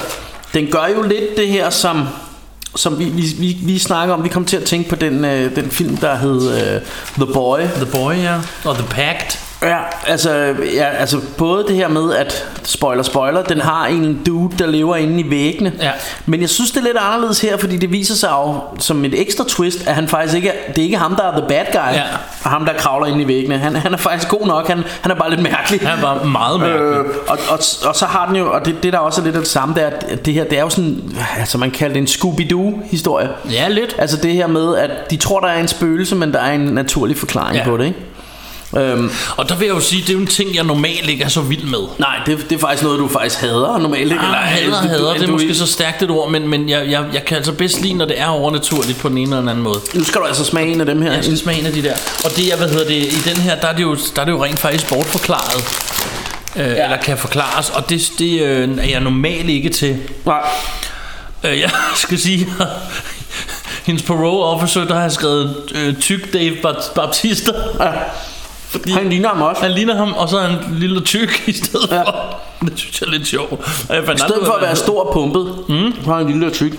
[0.55, 2.09] den gør jo lidt det her, som,
[2.79, 4.25] som vi, vi, vi, vi snakker om.
[4.25, 6.83] Vi kom til at tænke på den, øh, den film, der hed øh,
[7.25, 7.61] The Boy.
[7.61, 8.41] The Boy, ja.
[8.65, 9.48] Og The Pact.
[9.63, 14.59] Ja, altså, ja, altså både det her med, at spoiler, spoiler, den har en dude,
[14.59, 15.73] der lever inde i væggene.
[15.81, 15.91] Ja.
[16.27, 19.21] Men jeg synes, det er lidt anderledes her, fordi det viser sig jo som et
[19.21, 21.65] ekstra twist, at han faktisk ikke er, det er ikke ham, der er the bad
[21.73, 22.03] guy, Ja.
[22.45, 23.59] og ham, der kravler ind i væggene.
[23.59, 25.81] Han, han er faktisk god nok, han, han er bare lidt mærkelig.
[25.89, 26.81] Han var meget mærkelig.
[26.81, 29.37] Øh, og, og, og, så har den jo, og det, det der også er lidt
[29.37, 31.93] af det samme, det er, at det her, det er jo sådan, altså man kalder
[31.95, 33.29] det en Scooby-Doo-historie.
[33.53, 33.95] Ja, lidt.
[33.99, 36.61] Altså det her med, at de tror, der er en spøgelse, men der er en
[36.61, 37.65] naturlig forklaring Ja.
[37.65, 37.99] på det, ikke?
[38.77, 41.25] Øhm, Og der vil jeg jo sige, det er jo en ting, jeg normalt ikke
[41.25, 41.79] er så vild med.
[41.99, 44.13] Nej, det, det er faktisk noget, du faktisk hader normalt.
[44.13, 44.25] Ikke?
[44.25, 46.91] Ah, hader, du- hader, det er du- måske så stærkt et ord, men, men jeg,
[46.91, 49.49] jeg, jeg kan altså bedst lide, når det er overnaturligt på den ene eller den
[49.49, 49.81] anden måde.
[49.95, 51.13] Nu skal du altså smage en af dem her.
[51.13, 51.95] Jeg skal smage en af de der.
[52.25, 54.25] Og det, jeg, hvad hedder det, i den her, der er det jo, der er
[54.25, 55.65] det jo rent faktisk bortforklaret.
[56.57, 56.85] Øh, ja.
[56.85, 59.97] Eller kan forklares, og det, det øh, er jeg normalt ikke til.
[60.27, 60.41] Nej.
[61.45, 61.71] Øh, jeg
[62.05, 62.49] skal sige,
[63.87, 66.57] hendes parole officer, der har skrevet øh, tyk Dave
[66.95, 67.53] Baptista.
[67.81, 67.91] Ja.
[68.71, 69.63] Fordi Han ligner ham også.
[69.63, 72.03] han ligner ham, og så er han lille tyk i stedet Ja.
[72.03, 72.41] for.
[72.67, 73.51] Det synes jeg er lidt sjovt.
[73.89, 76.05] Jeg I stedet for at være stor og pumpet, mm.
[76.05, 76.73] så er han lille og tyk.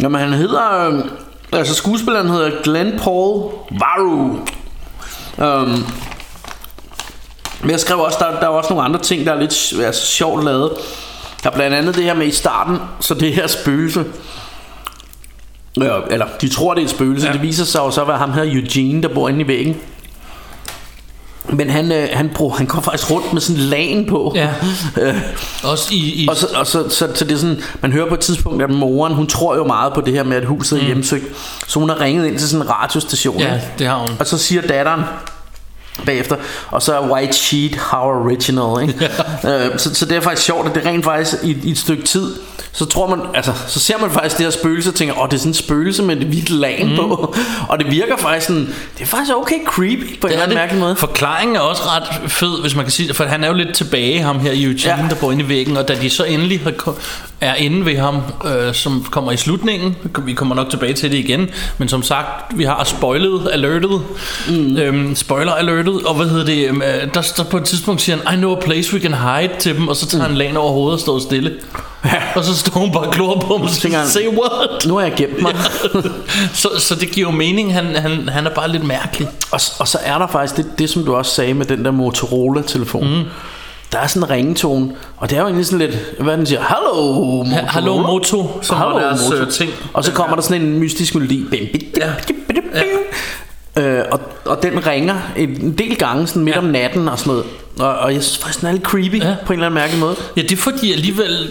[0.00, 1.04] Jamen han hedder, øh,
[1.52, 4.38] altså skuespilleren hedder Glenn Paul Varu.
[5.38, 5.84] Um,
[7.60, 10.06] men jeg skrev også, der, der er også nogle andre ting, der er lidt altså,
[10.06, 10.72] sjovt lavet.
[11.42, 14.04] Der er blandt andet det her med i starten, så det her spøgelse,
[15.80, 17.32] Ja, eller de tror det er et spøgelse ja.
[17.32, 19.76] Det viser sig jo så at være ham her Eugene Der bor inde i væggen
[21.52, 24.48] Men han, øh, han, bruger, han går faktisk rundt med sådan en lagen på Ja.
[25.02, 25.14] Øh,
[25.64, 28.14] Også i, i og, så, og så, så, så det er sådan Man hører på
[28.14, 30.80] et tidspunkt at moren Hun tror jo meget på det her med at huset er
[30.82, 30.86] Mm.
[30.86, 31.24] hjemsøgt
[31.66, 34.08] Så hun har ringet ind til sådan en radiostation Ja, det har hun.
[34.20, 35.00] Og så siger datteren
[36.04, 36.36] bagefter
[36.70, 39.04] Og så er White Sheet How Original ikke?
[39.48, 42.02] øh, så, så det er faktisk sjovt At det rent faktisk i, i et stykke
[42.02, 42.34] tid
[42.76, 45.34] så tror man, altså, så ser man faktisk det her spøgelse og tænker, åh, det
[45.34, 46.96] er sådan et spøgelse med et hvidt lag mm.
[46.96, 47.34] på.
[47.68, 50.80] Og det virker faktisk sådan, det er faktisk okay creepy på en eller anden mærkelig
[50.80, 50.96] måde.
[50.96, 53.74] Forklaringen er også ret fed, hvis man kan sige det, for han er jo lidt
[53.74, 55.08] tilbage, ham her Eugene, Ja.
[55.10, 56.94] der bor inde i væggen, og da de så endelig har
[57.40, 61.18] er inde ved ham, øh, som kommer i slutningen, vi kommer nok tilbage til det
[61.18, 64.02] igen, men som sagt, vi har spoilet alertet,
[64.48, 64.76] mm.
[64.76, 68.16] øhm, spoiler alertet, og hvad hedder det, øhm, øh, der, der på et tidspunkt siger
[68.16, 70.56] han, I know a place we can hide til dem, og så tager han lagen
[70.56, 71.52] over hovedet og står stille.
[72.34, 74.86] Og så står hun bare og glor på ham og siger, say what?
[74.86, 75.54] Nu har jeg gemt mig.
[76.52, 79.28] så, så det giver jo mening, han, han, han er bare lidt mærkelig.
[79.50, 81.90] Og, og så er der faktisk det, det, som du også sagde med den der
[81.90, 83.18] Motorola-telefon.
[83.18, 83.24] Mm.
[83.92, 86.60] Der er sådan en ringetone, og det er jo egentlig sådan lidt, hvad den siger,
[86.60, 87.64] Hallo Motorola.
[87.68, 89.70] Hallo Moto, som var deres, øh, ting.
[89.92, 91.44] Og så kommer der sådan en mystisk melodi.
[91.96, 92.10] Ja.
[93.78, 96.60] Øh, og, og den ringer en del gange sådan midt Ja.
[96.60, 97.44] om natten og sådan noget.
[97.78, 99.34] Og, og jeg synes faktisk, den er lidt creepy Ja.
[99.46, 100.16] på en eller anden mærkelig måde.
[100.36, 101.50] Ja, det er fordi alligevel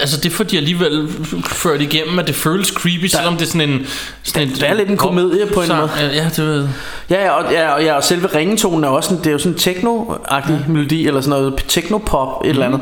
[0.00, 1.08] Altså det er fordi alligevel
[1.46, 3.86] ført igennem At det føles creepy Selvom det er sådan en
[4.22, 5.90] sådan det er lidt en komedie på en måde.
[5.98, 6.68] Ja, det ved
[7.10, 9.38] Ja, ja, og, ja, og, ja, og selve ringetonen er også sådan, det er jo
[9.38, 10.58] sådan en techno-agtig ja.
[10.68, 12.80] melodi, eller sådan noget techno-pop, et eller andet.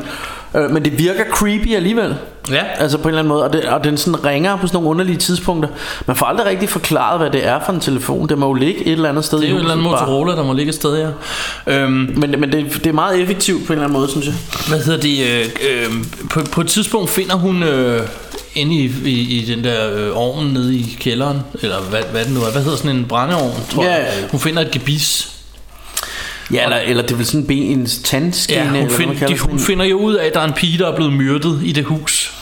[0.55, 2.16] Øh, men det virker creepy alligevel.
[2.51, 2.62] Ja.
[2.79, 4.89] Altså på en eller anden måde, og, det, og den sådan ringer på sådan nogle
[4.89, 5.68] underlige tidspunkter.
[6.07, 8.29] Man får aldrig rigtig forklaret, hvad det er for en telefon.
[8.29, 9.99] Det må jo ligge et eller andet sted Det er jo en eller anden huset
[9.99, 10.09] bare.
[10.09, 11.12] Motorola Der må ligge et sted her
[11.66, 14.35] øhm, Men, men det, det er meget effektivt på en eller anden måde, synes jeg.
[14.68, 18.01] Hvad hedder det øh, øh, på, på et tidspunkt finder hun øh,
[18.57, 22.33] Inde i, i, i den der øh, ovn Nede i kælderen Eller hvad, hvad det
[22.33, 22.51] nu er.
[22.53, 24.29] Hvad hedder sådan en brændeovn tror Ja, jeg.
[24.31, 25.29] Hun finder et gebis.
[26.53, 29.35] Ja, eller, eller det er vel sådan en, en tandskinne, Ja, hun, eller find, kalder
[29.35, 31.61] de, hun finder jo ud af, at der er en pige, der er blevet myrdet
[31.65, 32.33] i det hus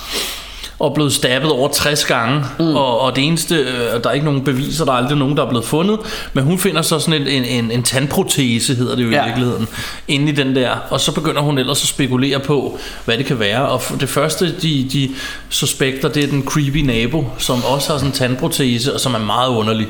[0.85, 2.77] og blevet stabbet over 60 gange mm.
[2.77, 5.45] og, og det eneste, øh, der er ikke nogen beviser, der er aldrig nogen, der
[5.45, 5.99] er blevet fundet
[6.33, 9.23] men hun finder så sådan en, en, en, en tandprotese, hedder det jo ja.
[9.23, 9.69] I virkeligheden
[10.09, 13.41] inde i den der, og så begynder hun ellers at spekulere på, hvad det kan
[13.41, 15.11] være og det første, de, de
[15.51, 19.19] suspekter, det er den creepy nabo, som også har sådan en tandprotese, og som er
[19.19, 19.87] meget underlig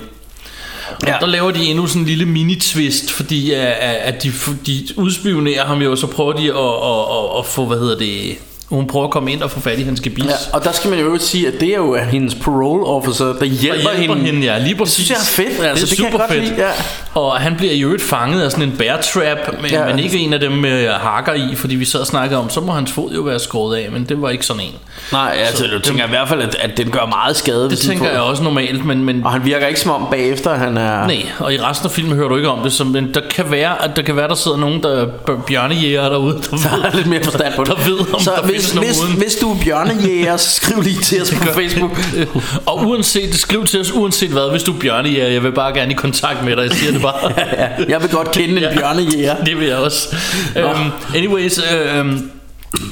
[1.07, 1.13] Ja.
[1.13, 1.19] Ja.
[1.21, 4.33] Der laver de endnu sådan en lille mini-twist, fordi at, at at de,
[4.67, 7.99] de udspionerer ham jo, og så prøver de at, at, at, at få, hvad hedder
[7.99, 8.39] det,
[8.75, 10.25] hun prøver at komme ind og få fat i hans gebis.
[10.25, 13.25] Ja, og der skal man jo øvrigt sige, at det er jo hendes parole officer,
[13.25, 14.95] der hjælper, hjælper hende, hende, ja, lige Det præcis.
[14.95, 16.45] synes jeg er fedt, altså, det, det, er kan jeg super fedt.
[16.45, 16.55] lide.
[16.67, 16.71] Ja.
[17.15, 19.87] Og han bliver i øvrigt fanget af sådan en bear trap, men, ja.
[19.87, 22.61] Men ikke en af dem med hakker i, fordi vi sad og snakkede om, så
[22.61, 24.73] må hans fod jo være skåret af, men det var ikke sådan en.
[25.13, 27.71] Nej, altså, jeg tænker i hvert fald, at, at den gør meget skade.
[27.71, 30.77] Det tænker jeg også normalt, men, men Og han virker ikke som om bagefter, han
[30.77, 31.07] er...
[31.07, 33.51] Nej, og i resten af filmen hører du ikke om det, så, men der kan
[33.51, 35.07] være, at der kan være, der sidder nogen, der er
[35.47, 37.73] bjørnejæger derude, der Der ved, er lidt mere forstand på det.
[37.77, 39.17] der ved, om så der hvis, hvis, uden.
[39.17, 42.01] hvis du er bjørnejæger, så skriv lige til os på Facebook.
[42.67, 45.93] Og uanset, skriv til os uanset hvad, hvis du er bjørnejæger, jeg vil bare gerne
[45.93, 47.15] i kontakt med dig, jeg siger det bare.
[47.59, 49.45] Ja, jeg vil godt kende en bjørnejæger.
[49.45, 50.17] Det vil jeg også.
[50.57, 51.61] Um, anyways,
[52.01, 52.31] um,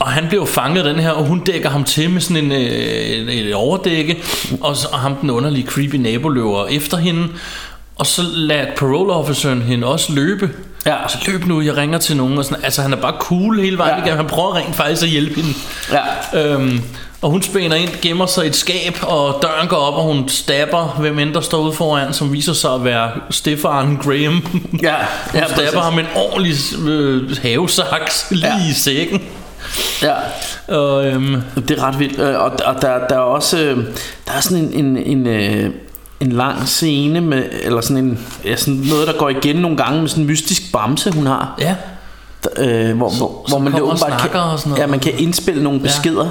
[0.01, 2.59] og han bliver fanget den her, og hun dækker ham til med sådan en, øh,
[2.59, 4.23] et, et overdække,
[4.61, 7.29] og, så, og ham den underlige creepy nabo løber efter hende,
[7.97, 10.51] og så lader parole officeren hende også løbe.
[10.87, 10.97] Ja.
[11.09, 12.39] Så løb nu, jeg ringer til nogen.
[12.39, 14.03] Og sådan, altså han er bare cool hele vejen Ja.
[14.03, 14.16] igennem.
[14.16, 15.55] Han prøver rent faktisk at hjælpe hende.
[15.93, 16.53] Ja.
[16.55, 16.80] Øhm,
[17.22, 20.28] og hun spænder ind, gemmer sig i et skab, og døren går op, og hun
[20.28, 24.62] stabber, hvem end der står ude foran, som viser sig at være Stefan Graham.
[24.83, 24.95] Ja,
[25.33, 26.55] Hun ja, stabber ham med en ordentlig
[26.89, 28.57] øh, havesaks lige Ja.
[28.64, 28.70] ja.
[28.70, 29.22] i sækken.
[30.03, 30.14] Ja,
[30.76, 31.37] Og, øhm,
[31.68, 32.18] det er ret vildt.
[32.20, 33.76] Øh, Og, og der, der er også øh,
[34.26, 35.70] der er sådan en, en, en, øh,
[36.23, 40.01] en lang scene med, eller sådan, en, ja, sådan noget, der går igen nogle gange
[40.01, 41.55] med sådan en mystisk bamse, hun har.
[41.61, 41.75] ja,
[42.59, 44.83] øh, hvor, hvor, hvor man og åbenbart kan, og sådan noget.
[44.83, 46.29] Ja, man kan indspille nogle beskeder.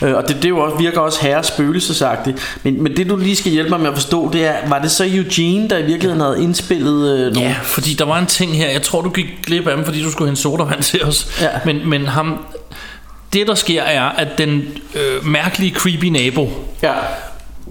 [0.00, 0.06] Ja.
[0.06, 2.58] Øh, og det, det jo også, virker også herre spøgelsesagtigt.
[2.62, 4.90] Men, men det du lige skal hjælpe mig med at forstå, det er, var det
[4.90, 7.48] så Eugene, der i virkeligheden havde indspillet øh, nogle...
[7.48, 8.70] ja, fordi der var en ting her.
[8.70, 11.28] Jeg tror, du gik glip af dem, fordi du skulle hente sodavand til os.
[11.40, 11.48] Ja.
[11.64, 12.38] Men, men ham...
[13.32, 14.62] Det, der sker, er, at den
[14.94, 16.50] øh, mærkelige, creepy nabo,
[16.82, 16.92] Ja.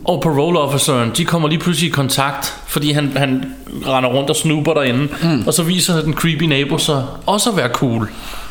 [0.05, 3.45] Og parole officeren, de kommer lige pludselig i kontakt, fordi han, han
[3.87, 5.07] render rundt og snuber derinde.
[5.23, 5.43] Mm.
[5.47, 8.09] Og så viser den creepy nabo sig også at være cool.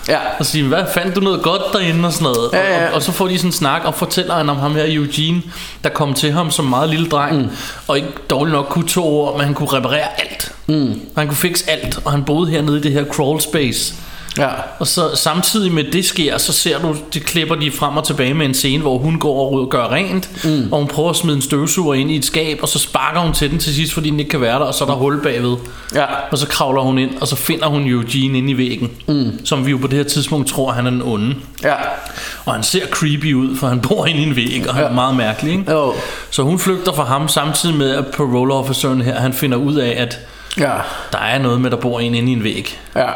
[0.08, 0.18] Ja.
[0.38, 2.50] Og siger, hvad fandt du noget godt derinde og sådan noget.
[2.52, 2.82] Ja, ja.
[2.82, 4.84] Og, og, og, så får de sådan en snak, og fortæller han om ham her
[4.86, 5.42] Eugene,
[5.84, 7.48] der kom til ham som meget lille dreng, mm.
[7.88, 10.52] og ikke dårligt nok kunne to ord, men han kunne reparere alt.
[10.66, 11.00] Mm.
[11.16, 13.94] Han kunne fikse alt, og han boede hernede i det her crawl space.
[14.38, 14.48] Ja.
[14.78, 18.34] Og så samtidig med det sker, så ser du, det klipper de frem og tilbage
[18.34, 20.72] med en scene, hvor hun går og gør rent, mm.
[20.72, 23.32] og hun prøver at smide en støvsuger ind i et skab, og så sparker hun
[23.32, 25.22] til den til sidst, fordi den ikke kan være der, og så er der hul
[25.22, 25.56] bagved.
[25.94, 26.04] Ja.
[26.30, 29.46] Og så kravler hun ind, og så finder hun Eugene inde i væggen, mm.
[29.46, 31.34] som vi jo på det her tidspunkt tror, han er den onde.
[31.62, 31.74] Ja.
[32.44, 34.92] Og han ser creepy ud, for han bor inde i en væg, og han er
[34.92, 35.52] meget mærkelig.
[35.52, 35.72] Ikke?
[35.72, 35.94] Jo.
[36.30, 39.94] Så hun flygter fra ham, samtidig med, at parole officeren her, han finder ud af,
[39.98, 40.18] at
[40.58, 40.72] Ja.
[41.12, 42.78] der er noget med, der bor en inde i en væg.
[42.96, 43.06] Ja.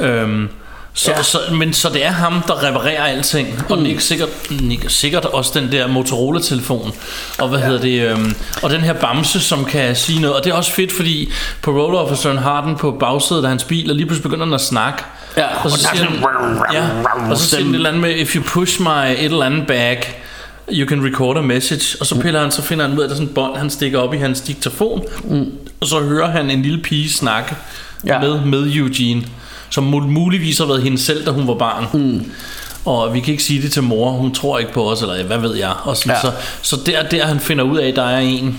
[0.00, 0.48] Øhm,
[0.94, 1.22] så, Ja.
[1.22, 3.84] så, men så det er ham, der reparerer alting Og mm.
[3.86, 4.28] ikke sikkert,
[4.70, 6.92] ikke sikkert også den der Motorola-telefon
[7.38, 7.64] Og hvad ja.
[7.64, 10.72] hedder det øhm, Og den her bamse, som kan sige noget Og det er også
[10.72, 11.32] fedt, fordi
[11.62, 14.60] parole officeren har den på bagsædet af hans bil Og lige pludselig begynder den at
[14.60, 15.02] snakke
[15.36, 15.46] Ja.
[15.64, 16.24] og så siger den,
[16.72, 16.84] ja,
[17.30, 19.66] og så siger den et eller andet med If you push my et eller andet
[19.66, 20.22] bag
[20.72, 23.08] You can record a message Og så piller han, så finder han ud af, at
[23.10, 25.52] der er sådan et bånd Han stikker op i hans diktafon mm.
[25.80, 27.54] Og så hører han en lille pige snakke
[28.06, 28.18] ja.
[28.20, 29.22] med, med Eugene
[29.70, 32.32] Som mul- muligvis har været hende selv, da hun var barn mm.
[32.84, 35.38] Og vi kan ikke sige det til mor Hun tror ikke på os, eller hvad
[35.38, 36.20] ved jeg og sådan, Ja.
[36.20, 38.58] så, så der, der han finder ud af, at der er en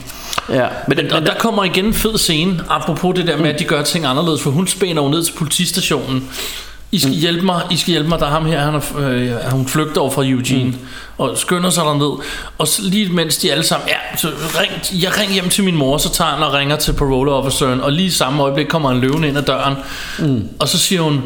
[0.49, 0.68] Ja.
[0.88, 3.64] Men, men, og der kommer igen en fed scene Apropos det der med, at de
[3.64, 6.30] gør ting anderledes For hun spænder jo ned til politistationen
[6.93, 8.19] I skal hjælpe mig, I skal hjælpe mig.
[8.19, 10.75] Der er ham her, han er, øh, hun flygter over fra Eugene mm.
[11.17, 12.23] Og skynder sig derned.
[12.57, 14.27] Og så lige mens de alle sammen Ja, så
[14.59, 17.81] ring, jeg ringer hjem til min mor Så tager han og ringer til parole officeren
[17.81, 19.75] Og lige i samme øjeblik kommer han løvende ind ad døren.
[20.19, 20.47] Mm.
[20.59, 21.21] Og så siger hun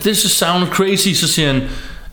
[0.00, 1.08] This is sound crazy.
[1.08, 1.62] Så siger han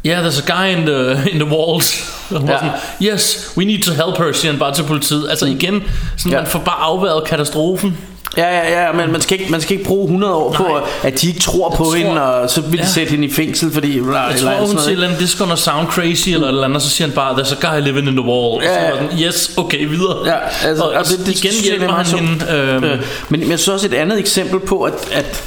[0.06, 1.94] Yeah, there's a guy in the, in the walls.
[2.32, 2.38] Ja.
[2.38, 2.72] sådan,
[3.02, 5.30] Yes, we need to help her Siger han bare til politiet.
[5.30, 5.84] Altså igen,
[6.18, 6.38] sådan, ja.
[6.38, 7.98] man får bare afværet katastrofen
[8.38, 10.58] Ja, ja, ja, men man skal ikke, man skal ikke bruge 100 år Nej.
[10.58, 12.90] på, at de ikke tror på Jeg hende, tror- og så vil de Ja.
[12.90, 13.98] sætte hende i fængsel, fordi...
[13.98, 16.82] Eller, Jeg eller tror, hun siger, noget, this gonna sound crazy eller eller andet, og
[16.82, 18.64] så siger han bare, there's a guy living in the wall.
[18.64, 18.90] Ja, Ja.
[18.92, 20.18] Så er yes, okay, videre.
[20.28, 22.52] Ja, altså, og, og det- det igen det er hjælper han hende.
[22.54, 25.44] Øhm, Øh, men, jeg synes også et andet eksempel på, at, at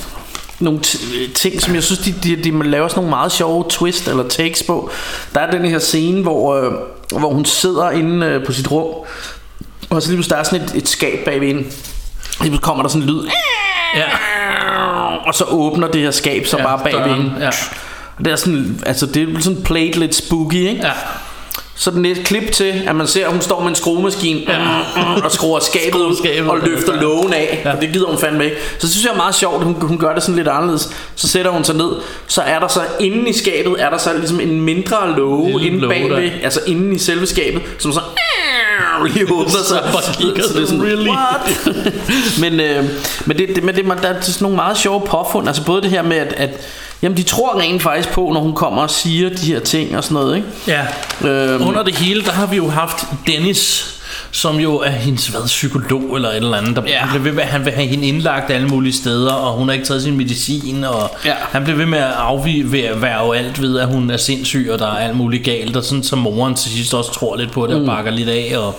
[0.61, 0.81] nogle
[1.35, 4.63] ting, som jeg synes, de, de, de laver sådan nogle meget sjove twist eller takes
[4.63, 4.91] på.
[5.35, 6.73] Der er den her scene, hvor, øh,
[7.19, 8.95] hvor hun sidder inde øh, på sit rum,
[9.91, 11.65] og så lige pludselig der er sådan et, et skab bagved hende.
[12.39, 13.23] Pludselig kommer der sådan en lyd.
[13.97, 14.05] ja.
[15.27, 17.35] og så åbner det her skab så Ja, bare bag ved døren, hende.
[17.41, 17.51] ja.
[18.19, 20.81] Og det er sådan, altså det er sådan played lidt spooky, ikke?
[20.87, 20.93] Ja.
[21.75, 24.59] Så den et klip til, at man ser, at hun står med en skruemaskine ja.
[25.25, 27.01] og skruer skabet ud skabet og løfter ja.
[27.01, 27.63] lågen af.
[27.65, 27.73] Ja.
[27.75, 28.57] Og det gider hun fandme ikke.
[28.79, 30.91] Så det synes jeg er meget sjovt, at hun, hun gør det sådan lidt anderledes.
[31.15, 31.91] Så sætter hun sig ned.
[32.27, 35.89] Så er der så inde i skabet, er der så ligesom en mindre låge inde
[35.89, 36.31] bagved, der.
[36.43, 38.01] altså inde i selve skabet, som så
[39.05, 39.83] lige åbner sig.
[39.93, 41.11] Så det er sådan, really?
[41.11, 42.41] what?
[42.43, 42.85] men, øh,
[43.27, 45.49] men, det, det, men det, man, der er sådan nogle meget sjove påfund.
[45.49, 46.51] Altså både det her med, at, at
[47.03, 50.05] jamen, de tror rent faktisk på, når hun kommer og siger de her ting og
[50.05, 50.37] sådan noget.
[50.37, 50.49] Ikke?
[50.67, 50.87] Ja.
[51.29, 51.69] Øhm.
[51.69, 53.95] Under det hele, der har vi jo haft Dennis,
[54.31, 56.77] som jo er hendes hvad, psykolog eller et eller andet.
[56.77, 57.07] Der Ja.
[57.09, 59.73] bliver ved med, at han vil have hende indlagt alle mulige steder, og hun har
[59.75, 61.33] ikke taget sin medicin, og Ja.
[61.53, 64.97] han bliver ved med at afværge alt ved, at hun er sindssyg, og der er
[65.09, 67.87] alt muligt galt, og sådan som moren til sidst også tror lidt på det, og
[67.87, 68.75] bakker lidt af, og...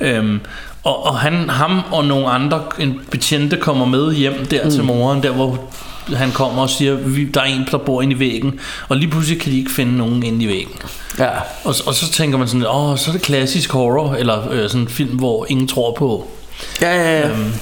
[0.00, 0.40] Øhm,
[0.84, 4.70] og, og han, ham og nogle andre en betjente kommer med hjem der mm.
[4.70, 5.58] til moren, der hvor
[6.14, 6.96] han kommer og siger,
[7.34, 9.96] der er en, der bor inde i væggen, og lige pludselig kan de ikke finde
[9.96, 10.74] nogen inde i væggen.
[11.18, 11.30] Ja.
[11.64, 14.80] Og, og så tænker man sådan, åh, så er det klassisk horror, eller øh, sådan
[14.80, 16.28] en film, hvor ingen tror på.
[16.80, 17.28] Ja, ja, ja.
[17.28, 17.52] Øhm,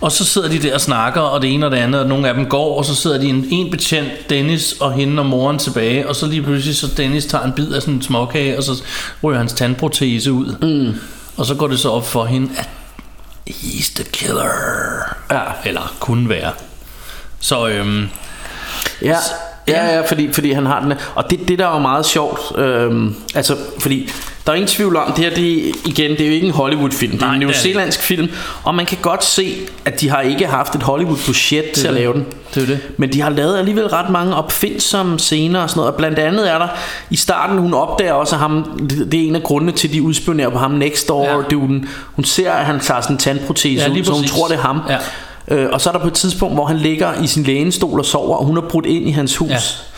[0.00, 2.28] og så sidder de der og snakker, og det ene og det andet, og nogle
[2.28, 5.58] af dem går, og så sidder de en, en betjent, Dennis og hende og moren
[5.58, 8.62] tilbage, og så lige pludselig, så Dennis tager en bid af sådan en småkage, og
[8.62, 8.82] så
[9.22, 10.54] ryger hans tandprotese ud.
[10.62, 11.00] Mm.
[11.36, 12.68] Og så går det så op for hende, at
[13.50, 14.48] he's the killer.
[15.30, 15.42] Ja.
[15.64, 16.52] Eller kunne være.
[17.46, 18.08] Så øhm,
[19.02, 19.16] Ja,
[19.68, 20.00] ja, ja.
[20.08, 23.56] fordi, fordi han har den Og det, det der er jo meget sjovt Øhm, Altså
[23.80, 24.10] fordi
[24.46, 27.12] Der er ingen tvivl om Det her det, igen Det er jo ikke en Hollywood-film.
[27.12, 28.28] Det er Nej, en er newzealandsk film.
[28.62, 32.00] Og man kan godt se At de har ikke haft et Hollywood-budget til at det.
[32.00, 32.26] lave den.
[32.54, 32.78] Det er det.
[32.96, 35.92] Men de har lavet alligevel ret mange opfindsomme scener og sådan noget.
[35.92, 36.68] Og blandt andet er der
[37.10, 40.02] I starten hun opdager også at ham Det, er en af grundene til at de
[40.02, 41.36] udspionerer på ham Next door Ja.
[41.50, 44.48] det, hun, hun ser at han tager sådan en tandprotese Ja, ud Så hun tror
[44.48, 44.80] det er ham.
[44.88, 44.98] Ja.
[45.48, 48.04] Øh, og så er der på et tidspunkt, hvor han ligger i sin lænestol og
[48.06, 49.90] sover, og hun har brudt ind i hans hus.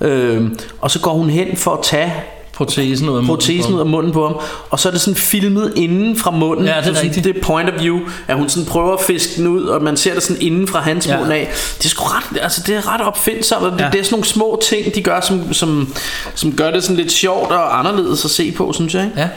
[0.00, 0.06] Ja.
[0.06, 0.50] Øh,
[0.80, 2.12] og så går hun hen for at tage
[2.56, 4.36] protesen ud af munden protesen ud af munden på ham,
[4.70, 6.64] og så er det sådan filmet inden fra munden.
[6.66, 7.24] Ja, det er Så sådan, rigtigt.
[7.34, 7.98] Det point of view,
[8.28, 10.80] at hun sådan prøver at fiske den ud, og man ser det sådan inden fra
[10.80, 11.18] hans Ja.
[11.18, 11.48] mund af.
[11.78, 13.88] Det er sgu ret, altså det er ret opfindsomt, og det, Ja.
[13.92, 15.94] det er sådan nogle små ting, de gør, som, som,
[16.34, 19.04] som gør det sådan lidt sjovt og anderledes at se på, synes jeg.
[19.04, 19.20] Ikke?
[19.20, 19.28] Ja,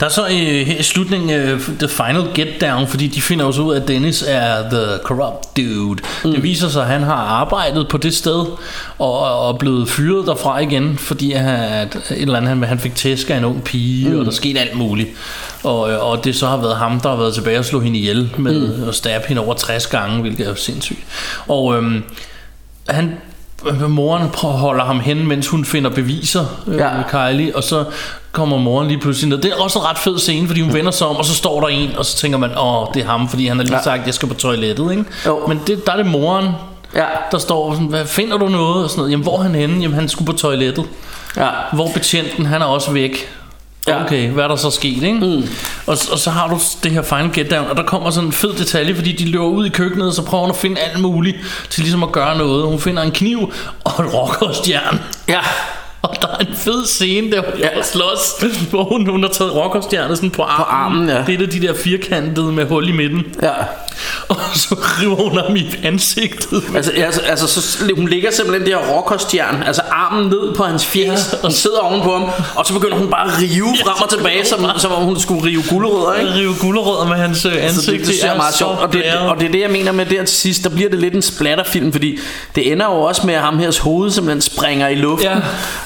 [0.00, 3.44] der er så øh, her i slutningen uh, The Final Get Down, fordi de finder
[3.44, 6.02] også ud af, at Dennis er the corrupt dude.
[6.24, 6.32] Mm.
[6.32, 8.44] Det viser sig, at han har arbejdet på det sted,
[8.98, 9.18] og,
[9.48, 13.30] og blevet fyret derfra igen, fordi han, at et eller andet, han, han fik tæsk
[13.30, 14.18] af en ung pige, mm.
[14.18, 15.08] og der skete alt muligt.
[15.64, 17.98] Og, øh, og det så har været ham, der har været tilbage og slå hende
[17.98, 18.88] ihjel med mm.
[18.88, 20.98] at stabbe hende over 60 gange, hvilket er sindssygt.
[21.48, 22.02] Og øhm,
[22.88, 23.14] han
[23.88, 26.90] moren prøver- holder ham hen, mens hun finder beviser, øh, Ja.
[27.10, 27.84] Kylie, og så
[28.32, 29.38] kommer moren lige pludselig ned.
[29.38, 31.60] Det er også en ret fed scene, fordi hun vender sig om, og så står
[31.60, 33.82] der en, og så tænker man, åh, det er ham, fordi han har lige Ja.
[33.82, 35.04] sagt, jeg skal på toilettet, ikke?
[35.26, 35.46] Jo.
[35.48, 36.48] Men det, der er det moren,
[36.94, 37.04] Ja.
[37.32, 38.84] der står sådan, hvad, finder du noget?
[38.84, 39.10] Og sådan noget.
[39.10, 39.80] Jamen, hvor er han henne?
[39.82, 40.84] Jamen, han skulle på toilettet.
[41.36, 41.50] Ja.
[41.72, 43.28] Hvor betjenten, han er også væk.
[43.88, 44.04] Ja.
[44.04, 45.12] Okay, hvad er der så sket, ikke?
[45.12, 45.48] Mm.
[45.86, 48.32] Og, og så har du det her final get down, og der kommer sådan en
[48.32, 51.00] fed detalje, fordi de løber ud i køkkenet, og så prøver hun at finde alt
[51.00, 51.36] muligt
[51.70, 52.66] til ligesom at gøre noget.
[52.66, 53.52] Hun finder en kniv
[53.84, 55.00] og et rockerstjern.
[55.28, 55.40] Ja.
[56.02, 57.82] Og der er en fed scene der, de Ja.
[57.82, 60.66] slås, hvor hun, hun har taget rockerstjernet sådan på armen.
[60.70, 61.24] armen, ja.
[61.26, 63.22] Det er de der firkantede med hul i midten.
[63.42, 63.52] Ja.
[64.28, 66.62] Og så river hun ham i ansigtet.
[66.74, 70.86] Altså, altså, altså så, hun ligger simpelthen det her rockerstjern, altså armen ned på hans
[70.86, 71.46] fjes, Ja.
[71.46, 74.44] og sidder ovenpå ham, og så begynder hun bare at rive Ja, frem og tilbage,
[74.46, 76.34] som, hun som om hun skulle rive gulerødder, ikke?
[76.34, 77.64] Rive gulerødder med hans øh, ansigt.
[77.64, 79.92] Altså, det, det, jeg er meget sjovt og det, og det er det jeg mener
[79.92, 82.18] med der til sidst Der bliver det lidt en splatterfilm Fordi
[82.54, 85.30] det ender jo også med at ham hers hoved Simpelthen springer i luften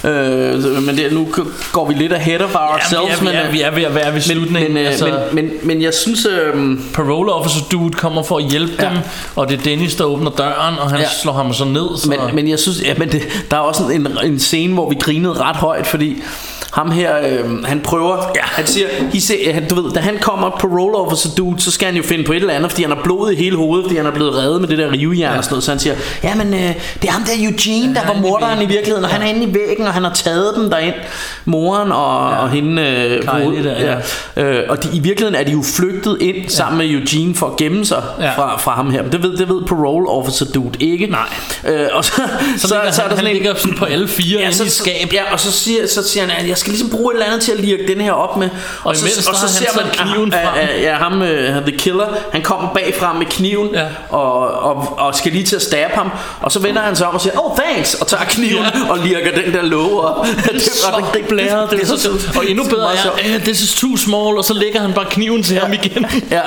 [0.05, 0.10] ja.
[0.11, 1.29] Øh, Men det, nu
[1.73, 3.83] går vi lidt ahead of ourselves ja, vi, er, vi, er, men, vi er ved
[3.83, 4.73] at være ved slutningen.
[4.75, 8.45] men, øh, altså, men, men, men jeg synes øh, parole officer dude kommer for at
[8.45, 8.89] hjælpe Ja.
[8.89, 8.99] dem,
[9.37, 11.01] og det er Dennis, der åbner døren, og han.
[11.01, 11.07] Ja.
[11.23, 11.99] slår ham så ned.
[11.99, 12.09] Så.
[12.09, 14.97] men, men jeg synes ja, men det, Der er også en, en scene Hvor vi
[15.01, 16.23] grinede ret højt Fordi
[16.73, 18.41] ham her, øh, han prøver ja.
[18.43, 21.87] Han siger, he say, han, du ved, Da han kommer parole officer dude Så skal
[21.87, 23.97] han jo finde på et eller andet Fordi han har blod i hele hovedet Fordi
[23.97, 25.39] han er blevet reddet med det der rivejern ja.
[25.39, 26.61] og sådan noget Så han siger, ja men øh,
[27.03, 28.69] det er ham der Eugene Der var er i morderen i væggen.
[28.75, 30.95] virkeligheden Og han er inde i væggen Og han har taget dem derind
[31.45, 32.37] Moren og, ja.
[32.37, 33.99] og hende øh, på Kylie der,
[34.37, 34.43] ja.
[34.45, 36.49] Øh, Og de, i virkeligheden er de jo flygtet ind ja.
[36.49, 38.25] Sammen med Eugene For at gemme sig Ja.
[38.25, 38.31] ja.
[38.37, 41.21] fra, fra ham her Men det ved, det ved parole officer dude ikke Nej.
[41.69, 42.13] øh, Og så,
[42.59, 44.41] så, så, ligger, så er der han, han sådan en ligger sådan på alle fire
[44.41, 45.13] ja, så, i skab.
[45.13, 47.43] Ja, og så siger, så siger han, at jeg, skal ligesom bruge et eller andet
[47.43, 48.49] til at lirke den her op med.
[48.85, 50.59] Og imens der har han taget kniven at, frem.
[50.63, 51.27] at, at, ja, ham, uh,
[51.67, 53.87] The Killer, han kommer bagfra med kniven Ja.
[54.09, 56.11] og, og, og skal lige til at stabbe ham.
[56.41, 58.91] Og så vender han sig om og siger, oh thanks, og tager kniven Ja.
[58.91, 60.27] og lirker den der låge op.
[60.27, 62.37] det er så blæret, det er så sjovt.
[62.37, 65.43] Og endnu bedre er, eh, this is too small, og så lægger han bare kniven
[65.43, 66.07] til ham igen.
[66.31, 66.41] Ja.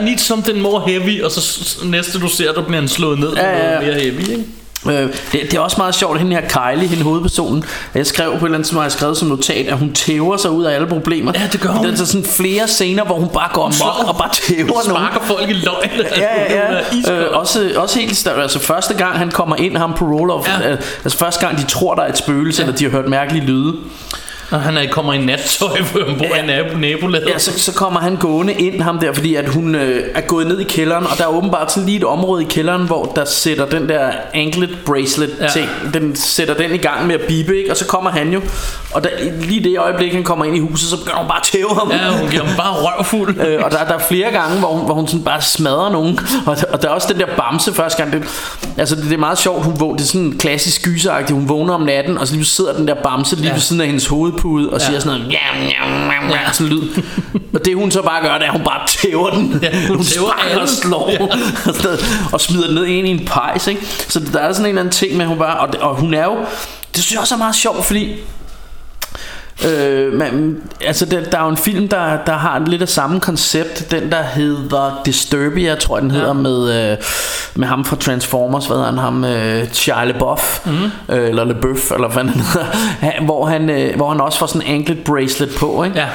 [0.00, 3.32] I need something more heavy, og så næste du ser, der bliver han slået ned
[3.32, 3.80] Ja, ja, ja.
[3.80, 4.44] mere heavy, ikke?
[4.86, 7.64] Øh, det, det er også meget sjovt, hende her Kylie, hende hovedpersonen.
[7.94, 10.36] Jeg skrev på et eller andet, som har jeg skrevet som notat, at hun tæver
[10.36, 11.32] sig ud af alle problemer.
[11.34, 11.86] Ja, det gør hun.
[11.86, 14.84] Der er så sådan flere scener, hvor hun bare går amok og bare tæver nogen.
[14.84, 15.90] Sparker folk i løgn.
[16.16, 16.72] Ja, ja,
[17.06, 17.12] ja.
[17.12, 18.42] Øh, også, også helt større.
[18.42, 20.68] Altså første gang han kommer ind, ham på roll Ja.
[20.70, 20.76] ja.
[21.04, 22.66] altså første gang de tror, der er et spøgelse, ja.
[22.66, 23.74] eller de har hørt mærkelige lyde.
[24.52, 27.28] Og han er, kommer i nattøj, hvor han bor i nabo, nabolaget.
[27.28, 30.46] Ja, så, så kommer han gående ind, ham der, fordi at hun øh, er gået
[30.46, 33.24] ned i kælderen, og der er åbenbart sådan lige et område i kælderen, hvor der
[33.24, 35.48] sætter den der anklet bracelet Ja.
[35.48, 37.70] ting, den sætter den i gang med at bibe, ikke?
[37.70, 38.40] Og så kommer han jo,
[38.94, 41.44] og der, lige det øjeblik, han kommer ind i huset, så begynder hun bare at
[41.52, 41.90] tæve ham.
[41.90, 43.36] Ja, hun giver ham bare røvfuld.
[43.46, 46.18] Øh, og der, der er flere gange, hvor hun, hvor hun sådan bare smadrer nogen.
[46.46, 48.12] Og, der- og der er også den der bamse første gang.
[48.12, 48.22] Det,
[48.78, 49.64] altså det, det er meget sjovt.
[49.64, 51.38] Hun vågner, det er sådan klassisk gyseragtigt.
[51.38, 53.52] Hun vågner om natten, og så lige sidder den der bamse lige Ja.
[53.52, 54.06] ved siden af hendes
[54.42, 54.86] hovedpude og Ja.
[54.86, 55.32] siger sådan noget.
[55.32, 56.82] Jam, jam, jam, jam, sådan lyd.
[57.54, 59.58] og det hun så bare gør, det er, at hun bare tæver den.
[59.62, 61.22] Ja, hun hun tæver og slår Ja.
[61.24, 63.66] og, sådan noget, og smider den ned ind i en pejs.
[63.66, 63.80] Ikke?
[64.08, 65.58] Så der er sådan en eller anden ting med, hun bare...
[65.58, 66.36] Og, og hun er jo...
[66.94, 68.08] Det synes jeg også er meget sjovt, fordi
[69.68, 70.56] Øh, man,
[70.86, 74.10] altså der, der er jo en film der, der har lidt af samme koncept Den
[74.10, 76.96] der hedder Disturbia Tror jeg den hedder med, øh,
[77.54, 79.66] med ham fra Transformers Hvad hedder han ham øh,
[80.06, 80.74] LaBeouf Mhm.
[80.74, 81.14] mm.
[81.14, 82.66] øh, Eller LaBeouf Eller hvad han hedder
[83.24, 85.98] hvor, han, øh, hvor han også får sådan en anklet bracelet på ikke?
[85.98, 86.06] Ja.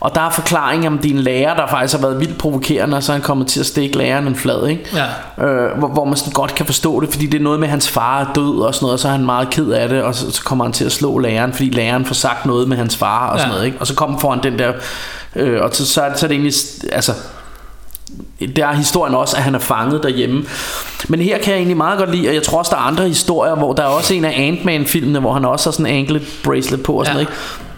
[0.00, 3.12] Og der er forklaring om din lærer Der faktisk har været vildt provokerende Og så
[3.12, 4.84] er han kommet til at stikke læreren en flad ikke?
[5.38, 5.44] Ja.
[5.46, 7.70] øh, hvor, hvor man sådan godt kan forstå det, fordi det er noget med, at
[7.70, 10.02] hans far er død og sådan noget, og så er han meget ked af det,
[10.02, 12.76] og så, så kommer han til at slå læreren, fordi læreren får sagt noget med
[12.76, 13.54] hans far og sådan Ja.
[13.54, 13.78] noget, ikke?
[13.80, 14.72] og så kommer foran den der,
[15.36, 16.54] øh, og så, så, er, så er det egentlig,
[16.92, 17.12] altså,
[18.56, 20.44] der er historien også, at han er fanget derhjemme.
[21.08, 23.08] Men her kan jeg egentlig meget godt lide, og jeg tror også, der er andre
[23.08, 26.22] historier, hvor der er også en af Ant-Man-filmene, hvor han også har sådan en anklet
[26.44, 27.24] bracelet på og sådan Ja.
[27.24, 27.69] noget, ikke?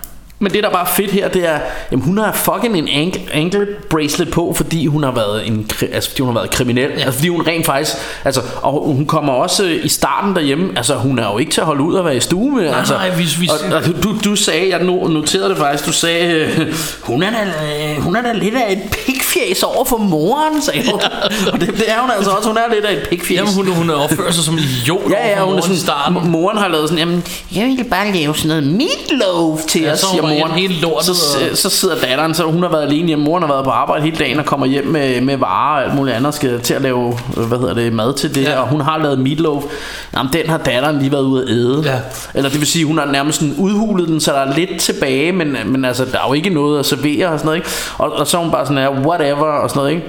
[0.42, 1.58] Men det der bare er fedt her, det er,
[1.92, 2.88] jamen hun har fucking en
[3.32, 6.90] ankle, bracelet på, fordi hun har været en, altså fordi hun har været kriminel.
[6.90, 6.96] Ja.
[7.04, 7.92] Altså fordi hun rent faktisk,
[8.24, 11.66] altså, og hun kommer også i starten derhjemme, altså hun er jo ikke til at
[11.66, 12.64] holde ud og være i stue med.
[12.70, 15.86] Nej, altså, nej, hvis- hvis- og, og du, du sagde, jeg no- noterede det faktisk,
[15.86, 17.36] du sagde, øh, hun, er da,
[17.96, 21.00] øh, hun er da lidt af et pikfjæs over for moren, sagde hun.
[21.52, 23.38] og det, det er hun altså også, hun er lidt af et pikfjæs.
[23.38, 26.30] Jamen, hun, hun opfører sig som en idiot Ja, ja, hun er i sådan, starten.
[26.30, 27.24] moren har lavet sådan, jamen,
[27.54, 30.00] jeg vil bare lave sådan noget meatloaf til Ja, os,
[30.38, 30.52] moren.
[30.52, 33.64] helt lortet, så, så sidder datteren, så hun har været alene hjemme, moren har været
[33.64, 36.60] på arbejde hele dagen og kommer hjem med, med varer og alt muligt andet, skal
[36.60, 38.60] til at lave, øh, hvad hedder det, mad til det, Ja.
[38.60, 39.62] og hun har lavet meatloaf.
[40.16, 41.82] Jamen, den har datteren lige været ude at æde.
[41.84, 41.98] Ja.
[42.34, 45.32] Eller det vil sige, hun har nærmest sådan udhulet den, så der er lidt tilbage,
[45.32, 47.68] men, men altså, der er jo ikke noget at servere og sådan noget, ikke?
[47.98, 50.06] Og, og så er hun bare sådan, ja, whatever og sådan noget, ikke?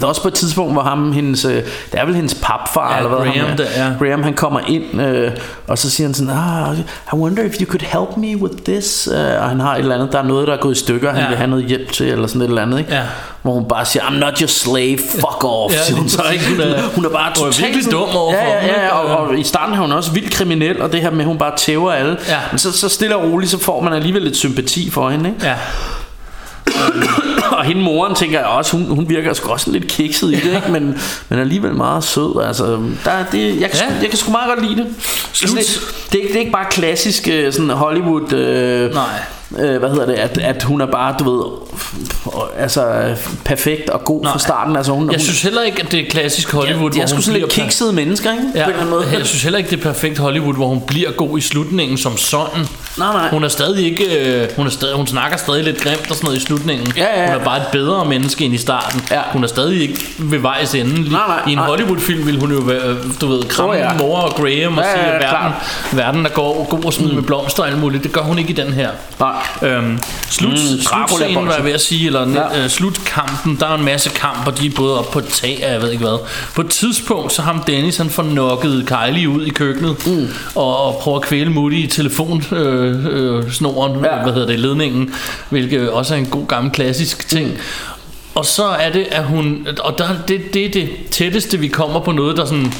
[0.00, 2.90] Der er også på et tidspunkt, hvor ham, hendes, øh, det er vel hendes papfar,
[2.92, 3.56] Ja, eller hvad Graham, ham er.
[3.56, 3.92] der, ja.
[4.06, 5.30] Graham, han kommer ind, øh,
[5.66, 6.78] og så siger han sådan, ah,
[7.12, 9.08] I wonder if you could help me with this.
[9.12, 11.10] Uh, og han har et eller andet, der er noget, der er gået i stykker,
[11.12, 11.28] han Ja.
[11.28, 12.94] vil have noget hjælp til, eller sådan et eller andet, ikke?
[12.94, 13.02] Ja.
[13.42, 16.44] Hvor hun bare siger, I'm not your slave, fuck off, Ja, siger hun så, ikke?
[16.48, 18.92] Hun er- hun er bare hun er totalt virkelig dum overfor ja, ja, ja, ikke?
[18.92, 21.38] og, og, i starten er hun også vildt kriminel, og det her med, at hun
[21.38, 22.16] bare tæver alle.
[22.28, 22.38] Ja.
[22.50, 25.46] Men så, så stille og roligt, så får man alligevel lidt sympati for hende, ikke?
[25.46, 25.54] Ja.
[27.58, 30.44] og hende moren tænker jeg også Hun, hun virker sgu også lidt kikset i det
[30.56, 30.70] ikke?
[30.70, 30.98] Men,
[31.28, 32.64] men alligevel meget sød altså,
[33.04, 33.94] der, er det, jeg, kan, Ja.
[33.94, 34.00] ja.
[34.00, 34.86] jeg kan sgu meget godt lide det
[35.32, 35.58] Slut.
[35.58, 39.04] Altså, det, det, er ikke, det er ikke bare klassisk øh, sådan Hollywood øh, Nej.
[39.58, 41.44] øh, Hvad hedder det at, at hun er bare du ved
[42.58, 44.32] Altså perfekt og god Nej.
[44.32, 47.00] fra starten altså, hun, Jeg hun, synes heller ikke, at det er klassisk Hollywood, de
[47.00, 48.42] er sgu sådan lidt kiksede mennesker ikke?
[48.42, 49.04] På en Ja, eller anden måde.
[49.18, 52.16] jeg synes heller ikke, det er perfekt Hollywood, hvor hun bliver god i slutningen som
[52.16, 52.66] sådan.
[52.98, 53.30] Nej, nej.
[53.30, 54.04] Hun er stadig ikke,
[54.42, 56.92] øh, hun, er stadig, hun snakker stadig lidt grimt og sådan noget i slutningen.
[56.96, 57.26] Ja, ja, ja.
[57.32, 59.02] Hun er bare et bedre menneske end i starten.
[59.10, 59.20] Ja.
[59.32, 61.10] Hun er stadig ikke ved vejs ende.
[61.10, 61.66] Nej, nej, I en nej.
[61.66, 63.92] Hollywood-film ville hun jo være, du ved, kramme oh, ja.
[63.92, 63.98] ja.
[63.98, 65.52] mor og Graham og Ja, sige, ja, at verden, klart.
[65.92, 68.02] verden der går god og smide med blomster og alt muligt.
[68.04, 68.90] Det gør hun ikke i den her.
[69.20, 69.32] Nej.
[69.62, 69.98] Øhm,
[70.30, 72.56] slut, Mm, mm, slutscenen var jeg ved at sige Eller Ja.
[72.56, 72.64] ja.
[72.64, 75.60] øh, slutkampen Der er en masse kamp Og de er både op på et tag
[75.66, 76.18] og Jeg ved ikke hvad
[76.54, 80.28] På et tidspunkt Så ham Dennis Han får nokket Kylie ud i køkkenet mm.
[80.54, 84.22] og, og prøver at kvæle Moody i telefonsnoren øh, øh, snoren, Ja.
[84.22, 85.14] Hvad hedder det Ledningen
[85.50, 87.58] Hvilket også er en god gammel klassisk ting.
[88.34, 92.00] Og så er det at hun Og der, det, det er det tætteste vi kommer
[92.00, 92.72] på noget Der sådan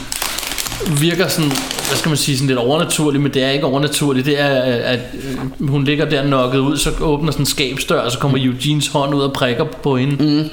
[1.00, 4.26] virker sådan, hvad skal man sige, sådan lidt overnaturligt, men det er ikke overnaturligt.
[4.26, 4.48] Det er,
[4.82, 8.38] at øh, hun ligger der nokket ud, så åbner sådan en skabsdør, og så kommer
[8.38, 10.24] Eugenes hånd ud og prikker på hende.
[10.24, 10.48] Mm.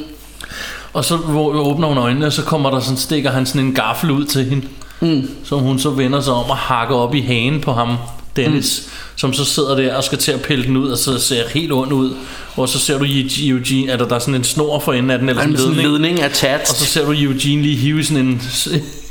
[0.93, 4.11] Og så åbner hun øjnene, og så kommer der sådan, stikker han sådan en gaffel
[4.11, 4.67] ud til hende.
[4.99, 5.29] Mm.
[5.43, 7.97] Som hun så vender sig om og hakker op i hagen på ham,
[8.37, 8.91] Dennis, mm.
[9.15, 11.71] som så sidder der og skal til at pille den ud, og så ser helt
[11.71, 12.15] ond ud.
[12.55, 15.19] Og så ser du Eugene, at der, der er sådan en snor for enden af
[15.19, 15.91] den, eller sådan en ledning.
[15.91, 16.69] ledning attached.
[16.69, 18.41] Og så ser du Eugene lige hive sådan en,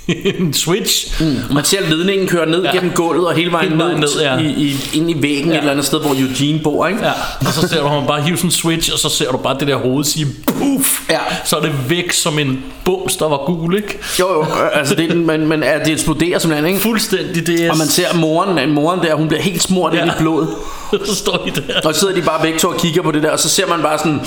[0.38, 1.22] en switch.
[1.22, 1.54] Mm.
[1.54, 2.72] Man ser ledningen køre ned Ja.
[2.72, 4.38] gennem gulvet og hele vejen Hele ned, vejen ned, ja.
[4.38, 5.54] i, i, ind i væggen ja.
[5.54, 7.04] et eller andet sted, hvor Eugene bor, ikke?
[7.04, 7.12] Ja,
[7.46, 9.56] og så ser du ham bare hive sådan en switch, og så ser du bare
[9.58, 11.10] det der hoved sige puff.
[11.10, 11.18] Ja.
[11.44, 13.98] Så er det væk som en bums, der var gul, ikke?
[14.20, 16.80] Jo, jo, altså det, men, men ja, det eksploderer simpelthen, ikke?
[16.80, 17.70] Fuldstændig, det er...
[17.70, 20.02] Og man ser moren, moren der, hun bliver helt smurt ja.
[20.02, 20.46] ind i blod.
[21.06, 21.80] så står de der.
[21.84, 23.66] Og så sidder de bare begge to og kigger på det der, og så ser
[23.66, 24.20] man bare sådan...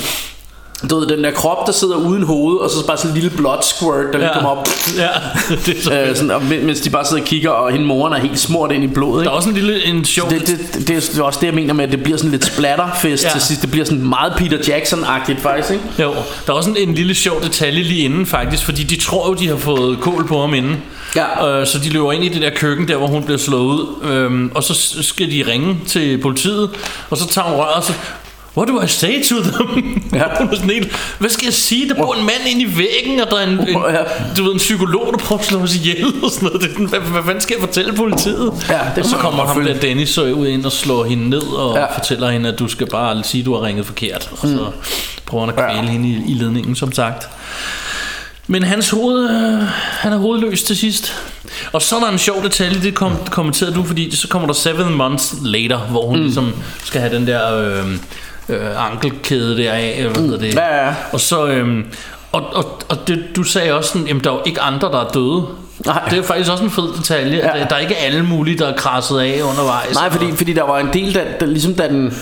[0.90, 3.36] Du ved, den der krop, der sidder uden hoved, og så bare sådan en lille
[3.36, 4.32] blood squirt, der lige Ja.
[4.34, 4.68] kommer op.
[4.96, 5.08] Ja,
[5.66, 8.12] det er så Øh, sådan, og mens de bare sidder og kigger, og hende moren
[8.12, 9.14] er helt smurt ind i blodet.
[9.14, 9.28] Der Ikke?
[9.30, 10.30] er også en lille en sjov...
[10.30, 12.44] Det, det, det, det, er også det, jeg mener med, at det bliver sådan lidt
[12.44, 13.30] splatterfest Ja.
[13.30, 13.62] til sidst.
[13.62, 15.84] Det bliver sådan meget Peter Jackson-agtigt faktisk, ikke?
[15.98, 16.14] Jo,
[16.46, 19.34] der er også en, en lille sjov detalje lige inden faktisk, fordi de tror jo,
[19.34, 20.76] de har fået kål på ham inden.
[21.16, 21.60] Ja.
[21.60, 23.86] Øh, så de løber ind i det der køkken, der hvor hun bliver slået ud,
[24.10, 26.70] øhm, og så skal de ringe til politiet,
[27.10, 27.92] og så tager hun røret, og så...
[28.56, 30.02] What do I say to them?
[30.12, 30.24] Ja.
[30.38, 31.88] hun er sådan helt, hvad skal jeg sige?
[31.88, 33.76] Der bor en mand inde i væggen, og der er en, en,
[34.36, 36.62] du ved, en psykolog, der prøver at slå os ihjel og sådan noget.
[36.62, 38.52] Det er sådan, hvad, hvad fanden skal jeg fortælle politiet?
[38.68, 41.42] Ja, det og så kommer ham der Dennis så ud ind og slår hende ned
[41.42, 41.94] og ja.
[41.94, 44.28] Fortæller hende, at du skal bare sige, at du har ringet forkert.
[44.32, 44.70] Og så
[45.26, 45.90] prøver han at kvæle ja.
[45.92, 47.28] hende i, i ledningen, som sagt.
[48.46, 51.14] Men hans hoved, øh, han er hovedløs til sidst.
[51.72, 54.54] Og så er der en sjov detalje, det kom, kommenterede du, fordi så kommer der
[54.54, 56.22] seven months later, hvor hun mm.
[56.22, 56.52] ligesom
[56.84, 57.96] skal have den der øh,
[58.50, 60.54] øh, ankelkæde der af, eller hvad hedder det.
[60.54, 60.94] Ja, ja.
[61.12, 61.84] Og så, øh,
[62.32, 65.00] og, og, og det, du sagde også sådan, jamen der er jo ikke andre, der
[65.04, 65.46] er døde.
[65.86, 66.08] Nej.
[66.10, 67.36] Det er faktisk også en fed detalje.
[67.36, 67.62] Ja.
[67.62, 69.94] at der er ikke alle mulige, der er krasset af undervejs.
[69.94, 72.14] Nej, fordi, fordi der var en del, der, der ligesom da den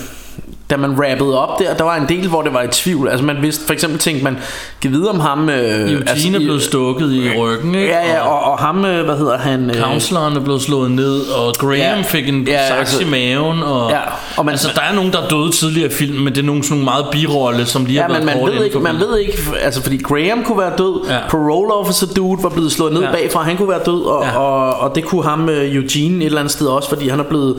[0.69, 3.07] da man rappede op der, der var en del, hvor det var i tvivl.
[3.09, 4.37] Altså man vidste, for eksempel tænkte man,
[4.81, 5.49] kan vide om ham...
[5.49, 7.87] Øh, Eugene altså, er blevet stukket i ryggen, ikke?
[7.87, 9.69] Ja, ja, og, og ham, øh, hvad hedder han?
[9.69, 13.09] Øh, Counseleren er blevet slået ned, og Graham ja, fik en ja, saks altså- i
[13.09, 13.63] maven.
[13.63, 13.99] Og, Ja,
[14.37, 16.45] og man- altså, der er nogen, der er døde tidligere i filmen, men det er
[16.45, 18.99] nogle sådan nogle meget birolle, som lige Ja, har været man kort ved, ikke, man
[18.99, 21.17] ved ikke, altså fordi Graham kunne være død, Ja.
[21.29, 23.11] parole officer dude var blevet slået ned Ja.
[23.11, 24.29] bagfra, han kunne være død, og, Ja.
[24.31, 24.37] ja.
[24.39, 27.23] og, og det kunne ham uh, Eugene et eller andet sted også, fordi han er
[27.23, 27.55] blevet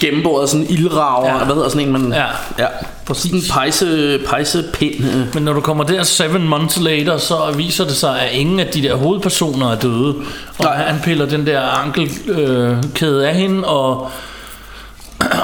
[0.00, 1.44] gennemboret af sådan ildrager, Ja.
[1.44, 2.24] hvad hedder sådan en, man, Ja.
[2.58, 2.66] ja
[3.14, 5.04] sådan en pejse, pejsepind.
[5.04, 5.34] øh.
[5.34, 8.66] Men når du kommer der seven months later, så viser det sig, at ingen af
[8.66, 10.14] de der hovedpersoner er døde.
[10.58, 10.76] Og Nej.
[10.76, 14.10] han piller den der ankelkæde øh, kæde af hende, og,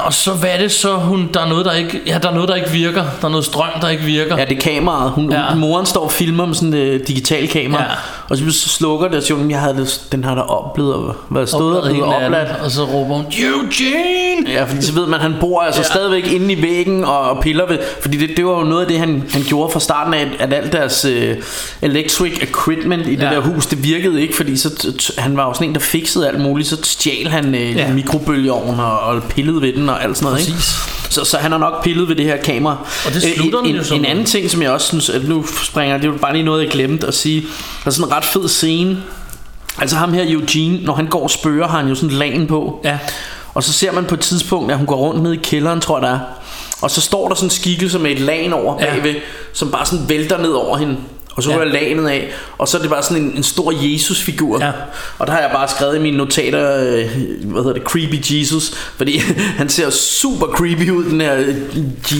[0.04, 2.34] og så hvad er det så, hun, der er noget, der ikke, ja, der er
[2.34, 3.04] noget, der ikke virker.
[3.20, 4.38] Der er noget strøm, der ikke virker.
[4.38, 5.10] Ja, det er kameraet.
[5.10, 5.54] Hun, Ja.
[5.54, 7.88] Moren står og filmer med sådan et uh, digital kamera, Ja.
[8.28, 11.48] Og så slukker det, og siger jeg havde det, den har der oplevet, og været
[11.48, 12.48] stået og blevet opladt.
[12.64, 14.50] Og så råber hun, Eugene!
[14.52, 15.84] Ja, fordi så ved man, han bor altså Ja.
[15.86, 17.78] stadigvæk inde i væggen og, og piller ved.
[18.02, 20.52] Fordi det, det var jo noget af det, han, han gjorde fra starten af, at
[20.52, 21.12] alt deres uh,
[21.82, 23.30] electric equipment i det Ja.
[23.30, 26.40] der hus, det virkede ikke, fordi så, han var jo sådan en, der fikset alt
[26.40, 26.68] muligt.
[26.68, 27.92] Så stjal han uh, Ja.
[27.92, 30.48] mikrobølgeovnen og, og pillede ved den og alt sådan noget.
[30.48, 30.62] Ikke?
[31.12, 32.76] Så, så han har nok pillet ved det her kamera.
[33.06, 35.08] Og det Øh, slutter en, den jo en, en anden ting, som jeg også synes,
[35.10, 37.40] at nu springer, det er jo bare lige noget, jeg glemte at sige.
[37.40, 39.02] Der er sådan en ret fed scene.
[39.80, 42.46] Altså ham her Eugene, når han går og spørger, har han jo sådan en lagen
[42.46, 42.80] på.
[42.84, 42.98] Ja.
[43.54, 45.98] Og så ser man på et tidspunkt, at hun går rundt ned i kælderen, tror
[45.98, 46.18] jeg der er.
[46.82, 48.90] Og så står der sådan en skikkelse med et lagen over Ja.
[48.94, 49.14] bagved,
[49.52, 50.96] som bare sådan vælter ned over hende.
[51.36, 51.56] Og så Ja.
[51.56, 54.64] rører lagenet af, og så er det bare sådan en, en stor Jesus-figur.
[54.64, 54.72] Ja.
[55.18, 57.10] Og der har jeg bare skrevet i mine notater, øh,
[57.44, 58.72] hvad hedder det, Creepy Jesus.
[58.96, 59.18] Fordi
[59.60, 61.56] han ser super creepy ud, den her øh,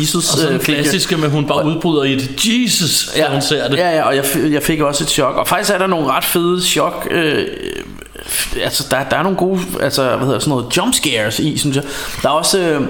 [0.01, 3.27] Jesus Og så den øh, klassiske med, at hun bare udbryder i et Jesus, da
[3.31, 3.77] hun ser det.
[3.77, 5.37] Ja, ja, og jeg, jeg fik også et chok.
[5.37, 7.09] Og faktisk er der nogle ret fede chok.
[7.11, 7.47] Øh,
[8.63, 11.77] altså, der, der er nogle gode, altså, hvad hedder sådan noget, jump scares i, synes
[11.77, 11.85] jeg.
[12.23, 12.81] Der er også, øh,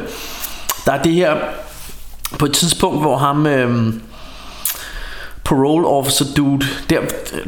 [0.87, 1.35] der er det her,
[2.39, 3.47] på et tidspunkt, hvor ham...
[3.47, 3.93] Øh,
[5.57, 6.99] parole officer dude, der,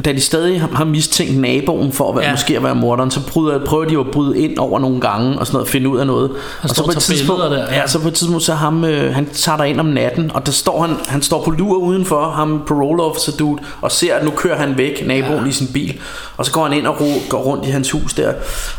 [0.04, 2.30] da de stadig har- mistænkt naboen for at være, Ja.
[2.30, 5.38] måske at være morderen, så bryder, prøver de jo at bryde ind over nogle gange
[5.38, 6.30] og sådan noget, finde ud af noget.
[6.62, 7.74] og står så og på et tidspunkt, der, ja.
[7.74, 7.86] ja.
[7.86, 10.52] så på et tidspunkt, så ham, øh, han tager der ind om natten, og der
[10.52, 14.30] står han, han står på lur udenfor, ham parole officer dude, og ser, at nu
[14.30, 15.48] kører han væk, naboen ja.
[15.48, 16.00] i sin bil.
[16.36, 18.32] Og så går han ind og ro, går rundt i hans hus der,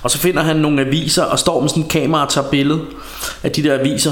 [0.04, 2.80] og så finder han nogle aviser, og står med sådan en kamera og tager billede
[3.44, 4.12] af de der aviser.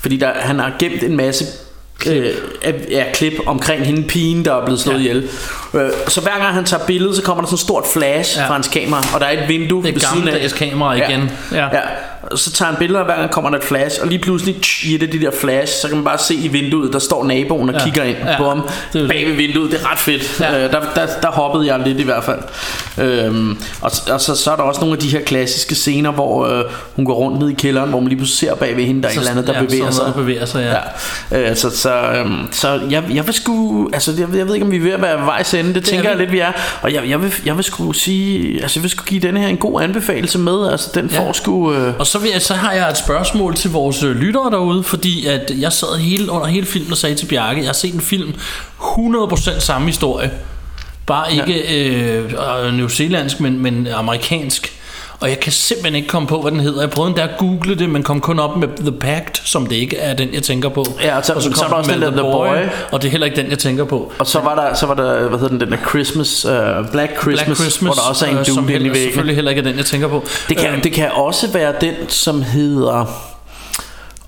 [0.00, 1.44] Fordi der, han har gemt en masse
[2.06, 5.02] øh, af- ja, klip omkring hende pigen, der er blevet slået Ja.
[5.02, 5.08] ja.
[5.10, 5.28] ihjel.
[5.74, 8.42] Øh, så hver gang han tager billede, så kommer der sådan et stort flash Ja.
[8.42, 8.48] ja.
[8.48, 10.24] fra hans kamera, og der er et vindue Det ved siden af.
[10.24, 11.30] gammeldags kamera igen.
[11.52, 11.64] Ja.
[11.64, 11.80] Ja.
[12.22, 14.60] Og så tager han billeder, og hver gang kommer der et flash, og lige pludselig
[14.62, 16.98] tsch, i et af de der flash, så kan man bare se i vinduet, der
[16.98, 17.84] står naboen og Ja.
[17.84, 18.36] kigger ind Ja.
[18.36, 18.62] på ham
[18.92, 19.70] Det bag ved vinduet.
[19.70, 20.40] Det er ret fedt.
[20.40, 20.64] Ja.
[20.64, 22.38] Øh, der, der, der hoppede jeg lidt i hvert fald.
[22.98, 26.46] Øhm, og og så, så er der også nogle af de her klassiske scener, hvor
[26.46, 26.64] øh,
[26.96, 29.08] hun går rundt ned i kælderen, hvor man lige pludselig ser bag ved hende, der
[29.08, 30.04] er et eller andet, der ja, bevæger så sig.
[30.06, 30.60] der bevæger sig,
[31.32, 31.38] ja.
[31.40, 31.50] Ja.
[31.50, 34.72] Øh, så så, øhm, så jeg, jeg vil sgu altså jeg, jeg ved ikke om
[34.72, 36.52] vi er ved at være vejs ende Det tænker er jeg lidt vi er
[36.82, 39.48] Og jeg, jeg, vil, jeg vil sgu sige Altså jeg vil sgu give denne her
[39.48, 41.18] en god anbefalelse med Altså den Ja.
[41.20, 44.16] får sgu øh, Og så, vil jeg, så har jeg et spørgsmål til vores øh,
[44.16, 47.68] lyttere derude, fordi at jeg sad hele, under hele filmen og sagde til Bjarke, jeg
[47.68, 48.34] har set en film
[48.80, 50.30] 100% samme historie.
[51.06, 52.32] Bare ikke øh,
[52.64, 54.79] øh, newzealandsk, men, men amerikansk.
[55.20, 56.80] Og jeg kan simpelthen ikke komme på, hvad den hedder.
[56.80, 59.76] Jeg prøvede endda at google det, men kom kun op med The Pact, som det
[59.76, 60.84] ikke er den, jeg tænker på.
[61.02, 62.46] Ja, og så- og så kom er der også den der The Boy.
[62.92, 64.12] og det er heller ikke den, jeg tænker på.
[64.18, 66.50] Og så var der, så var der hvad hedder den, den der Christmas, uh,
[66.92, 68.94] Black, Christmas, Black Christmas, hvor der også er en øh, dude i væggen.
[68.94, 70.24] selvfølgelig heller ikke er den, jeg tænker på.
[70.48, 73.04] Det kan, Øh, det kan også være den, som hedder...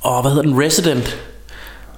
[0.05, 0.61] Åh, hvad hedder den?
[0.62, 1.18] Resident.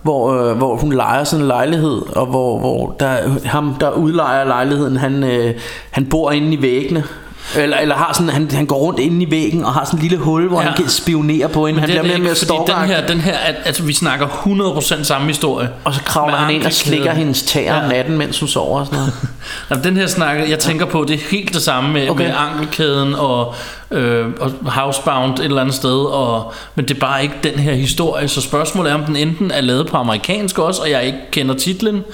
[0.03, 4.45] Hvor, øh, hvor hun leger sådan en lejlighed, og hvor, hvor der, ham, der udlejer
[4.45, 5.55] lejligheden, han, øh,
[5.91, 7.05] han bor inde i væggene.
[7.57, 10.03] Eller, eller har sådan, han, han går rundt inde i væggen og har sådan en
[10.03, 10.67] lille hul, hvor ja.
[10.69, 11.81] Han kan spionere på hende.
[11.81, 13.83] Han det bliver er mere og mere fordi den stalker her, den her er, altså
[13.83, 15.69] vi snakker 100% samme historie.
[15.85, 17.19] Og så kravler han ind og slikker ankelkæden.
[17.19, 17.89] hendes tæer om Ja.
[17.89, 19.13] natten, mens hun sover og sådan noget.
[19.71, 22.27] Jamen, den her snakker, jeg tænker på, det er helt det samme med, okay.
[22.27, 23.55] med ankelkæden og,
[23.95, 27.75] øh, og housebound et eller andet sted, og, men det er bare ikke den her
[27.75, 28.29] historie.
[28.29, 31.55] Så spørgsmålet er, om den enten er lavet på amerikansk også, og jeg ikke kender
[31.55, 32.05] titlen,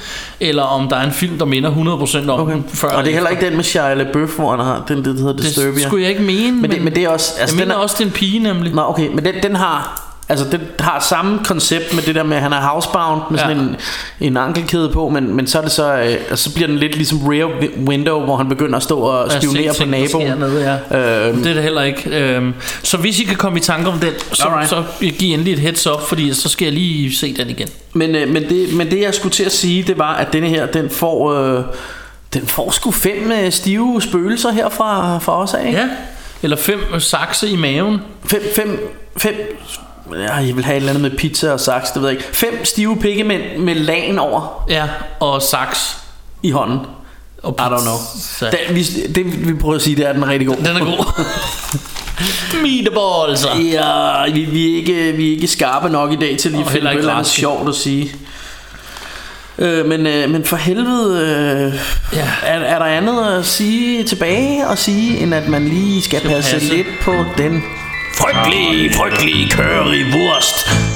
[0.40, 2.54] eller om der er en film, der minder 100% om Okay.
[2.54, 2.88] den før.
[2.88, 5.36] Og det er heller ikke den med Shia LaBeouf, hvor han har den, det hedder
[5.36, 5.72] Disturbia.
[5.74, 7.32] det skulle jeg ikke mene, Men det, men det er også...
[7.40, 8.74] altså, jeg den mener er, også, en pige nemlig.
[8.74, 10.09] Nå, okay, men den, den har...
[10.30, 13.56] Altså, den har samme koncept med det der med, at han er housebound med sådan
[13.56, 13.62] Ja.
[13.62, 13.76] en,
[14.20, 15.94] en ankelkæde på, men, men så er det så,
[16.30, 19.32] øh, så bliver den lidt ligesom Rear Wi- Window, hvor han begynder at stå og
[19.32, 20.38] spionere set på naboen.
[20.38, 21.28] Nede, ja.
[21.28, 22.10] Øhm, Det er det heller ikke.
[22.34, 24.68] Øhm, så hvis I kan komme i tanke om den, så, Alright.
[24.70, 24.82] så
[25.18, 27.68] giv endelig et heads up, fordi så skal jeg lige se den igen.
[27.92, 30.48] men, øh, men, det, men det, jeg skulle til at sige, det var, at denne
[30.48, 31.32] her, den får...
[31.34, 31.62] Øh,
[32.34, 35.72] den får sgu fem øh, stive spøgelser her fra, fra os af.
[35.72, 35.88] Ja.
[36.42, 37.98] Eller fem sakse i maven.
[38.26, 39.34] Fem, fem, fem
[40.16, 42.28] ja, jeg vil have et eller andet med pizza og saks, det ved jeg ikke.
[42.36, 44.84] Fem stive pikkemænd med lagen over Ja,
[45.20, 45.96] og saks.
[46.42, 46.78] i hånden.
[47.42, 48.50] Og I don't know.
[48.50, 48.82] Det, vi,
[49.14, 50.56] det vi prøver at sige, det er, den er rigtig god.
[50.56, 51.24] Den er god.
[52.62, 53.46] Meatballs.
[53.72, 56.66] Ja, vi, vi, er ikke, vi er ikke skarpe nok i dag til lige at
[56.70, 58.12] finde heller på et ikke eller andet sjovt at sige.
[59.58, 61.80] Øh, men, øh, men for helvede, øh,
[62.18, 62.28] Ja.
[62.42, 66.30] er, er der andet at sige tilbage og sige, end at man lige skal, Skal
[66.30, 66.74] passe, passe.
[66.76, 67.62] lidt på den
[68.20, 70.89] frygtelige, frygtelige currywurst.